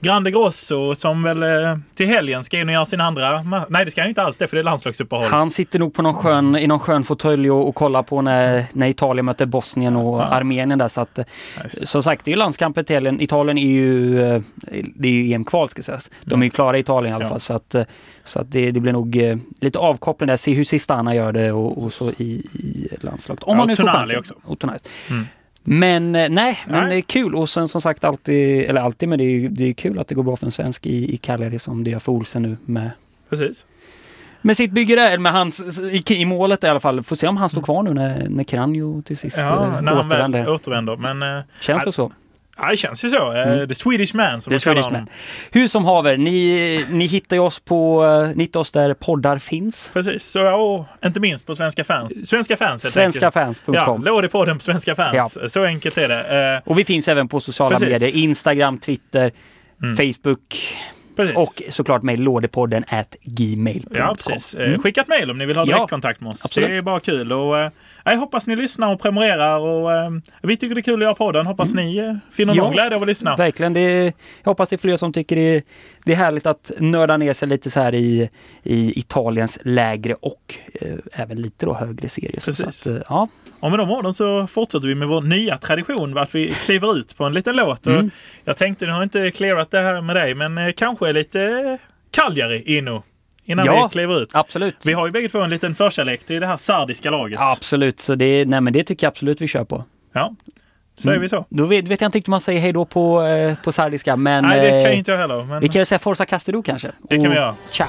Grande 0.00 0.30
Grosso 0.30 0.94
som 0.94 1.22
väl 1.22 1.42
eh, 1.42 1.78
till 1.94 2.06
helgen 2.06 2.44
ska 2.44 2.58
in 2.58 2.68
och 2.68 2.72
göra 2.72 2.86
sin 2.86 3.00
andra... 3.00 3.42
Nej, 3.68 3.84
det 3.84 3.90
ska 3.90 4.00
han 4.00 4.08
inte 4.08 4.22
alls 4.22 4.38
det 4.38 4.46
för 4.46 4.56
det 4.56 4.60
är 4.60 4.64
landslagsuppehåll. 4.64 5.26
Han 5.26 5.50
sitter 5.50 5.78
nog 5.78 5.94
på 5.94 6.02
någon 6.02 6.14
skön, 6.14 6.56
i 6.56 6.66
någon 6.66 6.78
skön 6.78 7.04
fåtölj 7.04 7.50
och, 7.50 7.68
och 7.68 7.74
kollar 7.74 8.02
på 8.02 8.22
när, 8.22 8.64
när 8.72 8.86
Italien 8.86 9.24
möter 9.24 9.46
Bosnien 9.46 9.96
och 9.96 10.20
ja. 10.20 10.24
Armenien 10.24 10.78
där. 10.78 10.88
Så 10.88 11.00
att, 11.00 11.18
som 11.82 12.02
sagt, 12.02 12.24
det 12.24 12.32
är 12.32 12.36
landskamp 12.36 12.86
till 12.86 12.96
helgen. 12.96 13.20
Italien 13.20 13.58
är 13.58 13.66
ju, 13.66 14.20
eh, 14.22 14.42
det 14.94 15.08
är 15.08 15.12
ju 15.12 15.32
EM-kval 15.32 15.68
ska 15.68 15.82
sägas. 15.82 16.10
De 16.24 16.40
är 16.40 16.46
ju 16.46 16.50
klara 16.50 16.76
i 16.76 16.80
Italien 16.80 17.12
i 17.12 17.14
alla 17.14 17.24
fall. 17.24 17.34
Ja. 17.34 17.40
Så 17.40 17.54
att, 17.54 17.74
eh, 17.74 17.84
så 18.24 18.40
att 18.40 18.50
det, 18.50 18.70
det 18.70 18.80
blir 18.80 18.92
nog 18.92 19.38
lite 19.60 19.78
avkoppling 19.78 20.26
där. 20.26 20.36
Se 20.36 20.54
hur 20.54 20.64
Sistana 20.64 21.14
gör 21.14 21.32
det 21.32 21.52
och, 21.52 21.84
och 21.84 21.92
så 21.92 22.10
i, 22.10 22.46
i 22.52 22.88
landslaget. 23.00 23.44
Om 23.44 23.58
ja, 23.58 23.64
nu 23.64 23.76
får 23.76 23.84
chansen. 23.84 24.18
också. 24.18 24.34
Och 24.44 24.64
mm. 24.64 25.26
Men 25.70 26.14
eh, 26.14 26.28
nej, 26.30 26.58
men 26.66 26.80
nej. 26.80 26.88
det 26.88 26.96
är 26.96 27.00
kul 27.00 27.34
och 27.34 27.48
sen 27.48 27.68
som 27.68 27.80
sagt 27.80 28.04
alltid, 28.04 28.70
eller 28.70 28.80
alltid, 28.80 29.08
men 29.08 29.18
det 29.18 29.24
är, 29.24 29.48
det 29.48 29.64
är 29.64 29.72
kul 29.72 29.98
att 29.98 30.08
det 30.08 30.14
går 30.14 30.22
bra 30.22 30.36
för 30.36 30.46
en 30.46 30.52
svensk 30.52 30.86
i, 30.86 31.14
i 31.14 31.16
Cagliari 31.16 31.58
som 31.58 31.84
det 31.84 31.90
gör 31.90 31.98
för 31.98 32.12
Olsen 32.12 32.42
nu 32.42 32.56
med. 32.64 32.90
Precis. 33.30 33.66
Med 34.42 34.56
sitt 34.56 34.70
bygge 34.70 34.94
där, 34.94 35.18
med 35.18 35.32
hans, 35.32 35.80
i, 35.80 36.02
i 36.08 36.24
målet 36.24 36.64
i 36.64 36.66
alla 36.66 36.80
fall. 36.80 37.02
Får 37.02 37.16
se 37.16 37.28
om 37.28 37.36
han 37.36 37.50
står 37.50 37.62
kvar 37.62 37.82
nu 37.82 37.94
när, 37.94 38.28
när 38.28 38.44
Kranjo 38.44 39.02
till 39.02 39.16
sist 39.16 39.38
ja, 39.38 39.62
eh, 39.62 39.82
när 39.82 39.98
återvänder. 39.98 40.38
Han 40.44 40.48
återvänder. 40.48 40.96
Men, 40.96 41.22
eh, 41.22 41.44
Känns 41.60 41.84
det 41.84 41.92
så? 41.92 42.12
Ja, 42.58 42.70
det 42.70 42.76
känns 42.76 43.04
ju 43.04 43.08
så. 43.08 43.32
Eh, 43.32 43.52
mm. 43.52 43.68
The 43.68 43.74
Swedish 43.74 44.14
Man 44.14 44.40
som 44.40 44.50
The 44.50 44.58
Swedish 44.58 44.90
Man. 44.90 45.06
Hur 45.50 45.68
som 45.68 45.84
haver, 45.84 46.16
ni, 46.16 46.84
ni 46.90 47.06
hittar 47.06 47.36
ju 47.36 47.42
oss 47.42 47.60
på, 47.60 48.04
uh, 48.04 48.36
ni 48.36 48.44
hittar 48.44 48.60
oss 48.60 48.72
där 48.72 48.94
poddar 48.94 49.38
finns. 49.38 49.90
Precis, 49.92 50.24
så, 50.24 50.48
och 50.48 50.86
inte 51.04 51.20
minst 51.20 51.46
på 51.46 51.54
Svenska 51.54 51.84
fans. 51.84 52.28
Svenska 52.28 52.56
fans 52.56 52.92
Svenskafans.com. 52.92 53.74
Ja, 53.74 53.96
Lådipodden 53.96 54.56
på 54.56 54.62
Svenska 54.62 54.94
fans. 54.94 55.38
Ja. 55.42 55.48
Så 55.48 55.64
enkelt 55.64 55.98
är 55.98 56.08
det. 56.08 56.56
Uh, 56.56 56.70
och 56.70 56.78
vi 56.78 56.84
finns 56.84 57.08
även 57.08 57.28
på 57.28 57.40
sociala 57.40 57.78
precis. 57.78 58.00
medier. 58.00 58.22
Instagram, 58.22 58.78
Twitter, 58.78 59.30
mm. 59.82 59.96
Facebook. 59.96 60.54
Precis. 61.18 61.36
Och 61.36 61.62
såklart 61.72 62.02
mejl 62.02 62.20
lådepodden 62.22 62.84
at 62.88 63.16
gmail.com. 63.22 63.96
Ja, 63.96 64.16
precis. 64.16 64.54
Mm. 64.54 64.82
Skicka 64.82 65.00
ett 65.00 65.08
mejl 65.08 65.30
om 65.30 65.38
ni 65.38 65.46
vill 65.46 65.56
ha 65.56 65.64
direktkontakt 65.64 66.20
med 66.20 66.30
oss. 66.30 66.44
Absolut. 66.44 66.68
Det 66.68 66.76
är 66.76 66.82
bara 66.82 67.00
kul. 67.00 67.32
Och, 67.32 67.58
eh, 67.58 67.70
jag 68.12 68.18
hoppas 68.18 68.46
ni 68.46 68.56
lyssnar 68.56 68.94
och 68.94 69.00
prenumererar. 69.00 69.58
Och, 69.58 69.94
eh, 69.94 70.10
vi 70.42 70.56
tycker 70.56 70.74
det 70.74 70.80
är 70.80 70.82
kul 70.82 70.94
att 70.94 71.02
göra 71.02 71.14
podden. 71.14 71.46
Hoppas 71.46 71.72
mm. 71.72 71.84
ni 71.84 71.96
eh, 71.96 72.14
finner 72.30 72.54
ja, 72.54 72.62
någon 72.62 72.72
glädje 72.72 72.96
av 72.96 73.02
att 73.02 73.08
lyssna. 73.08 73.36
Verkligen. 73.36 73.76
Är, 73.76 74.04
jag 74.04 74.12
hoppas 74.44 74.68
det 74.68 74.76
är 74.76 74.78
fler 74.78 74.96
som 74.96 75.12
tycker 75.12 75.36
det 75.36 75.56
är, 75.56 75.62
det 76.04 76.12
är 76.12 76.16
härligt 76.16 76.46
att 76.46 76.72
nörda 76.78 77.16
ner 77.16 77.32
sig 77.32 77.48
lite 77.48 77.70
så 77.70 77.80
här 77.80 77.94
i, 77.94 78.30
i 78.62 78.98
Italiens 78.98 79.58
lägre 79.62 80.14
och 80.14 80.54
eh, 80.74 80.94
även 81.12 81.40
lite 81.42 81.66
då 81.66 81.74
högre 81.74 82.08
serier. 82.08 82.40
Precis. 82.44 82.76
Så 82.76 82.96
att, 82.96 83.02
ja. 83.08 83.28
Och 83.60 83.70
med 83.70 83.78
de 83.78 83.90
orden 83.90 84.14
så 84.14 84.46
fortsätter 84.46 84.88
vi 84.88 84.94
med 84.94 85.08
vår 85.08 85.22
nya 85.22 85.58
tradition 85.58 86.18
att 86.18 86.34
vi 86.34 86.52
kliver 86.52 86.98
ut 86.98 87.16
på 87.16 87.24
en 87.24 87.32
liten 87.32 87.56
låt. 87.56 87.86
Mm. 87.86 88.10
jag 88.44 88.56
tänkte, 88.56 88.86
nu 88.86 88.92
har 88.92 89.02
inte 89.02 89.30
clearat 89.30 89.70
det 89.70 89.80
här 89.80 90.00
med 90.00 90.16
dig, 90.16 90.34
men 90.34 90.58
eh, 90.58 90.72
kanske 90.76 91.12
lite 91.12 91.78
Cagliari 92.10 92.62
Inno 92.76 93.02
innan 93.48 93.66
ja, 93.66 93.86
vi 93.86 93.92
kliver 93.92 94.22
ut. 94.22 94.30
Absolut. 94.32 94.76
Vi 94.84 94.92
har 94.92 95.06
ju 95.06 95.12
bägge 95.12 95.28
två 95.28 95.40
en 95.40 95.50
liten 95.50 95.74
förkärlek 95.74 96.24
till 96.24 96.40
det 96.40 96.46
här 96.46 96.56
sardiska 96.56 97.10
laget. 97.10 97.38
absolut, 97.40 98.00
så 98.00 98.14
det, 98.14 98.44
nej, 98.44 98.60
men 98.60 98.72
det 98.72 98.84
tycker 98.84 99.06
jag 99.06 99.10
absolut 99.10 99.40
vi 99.40 99.48
kör 99.48 99.64
på. 99.64 99.84
Ja, 100.12 100.34
säger 100.98 101.10
mm. 101.10 101.22
vi 101.22 101.28
så. 101.28 101.46
Då 101.48 101.66
vet, 101.66 101.84
vet, 101.84 102.00
jag 102.00 102.08
inte 102.08 102.18
riktigt 102.18 102.28
om 102.28 102.30
man 102.30 102.40
säger 102.40 102.60
hej 102.60 102.72
då 102.72 102.84
på, 102.84 103.22
eh, 103.22 103.54
på 103.64 103.72
sardiska, 103.72 104.16
men... 104.16 104.44
Nej, 104.44 104.60
det 104.60 104.82
kan 104.82 104.92
eh, 104.92 104.98
inte 104.98 105.10
jag 105.10 105.18
heller. 105.18 105.44
Men... 105.44 105.60
Vi 105.60 105.68
kan 105.68 105.78
väl 105.78 105.86
säga 105.86 105.98
Forza 105.98 106.26
Castello 106.26 106.62
kanske. 106.62 106.90
Det 107.02 107.16
kan 107.16 107.30
vi 107.30 107.36
göra. 107.36 107.54
Ciao! 107.70 107.88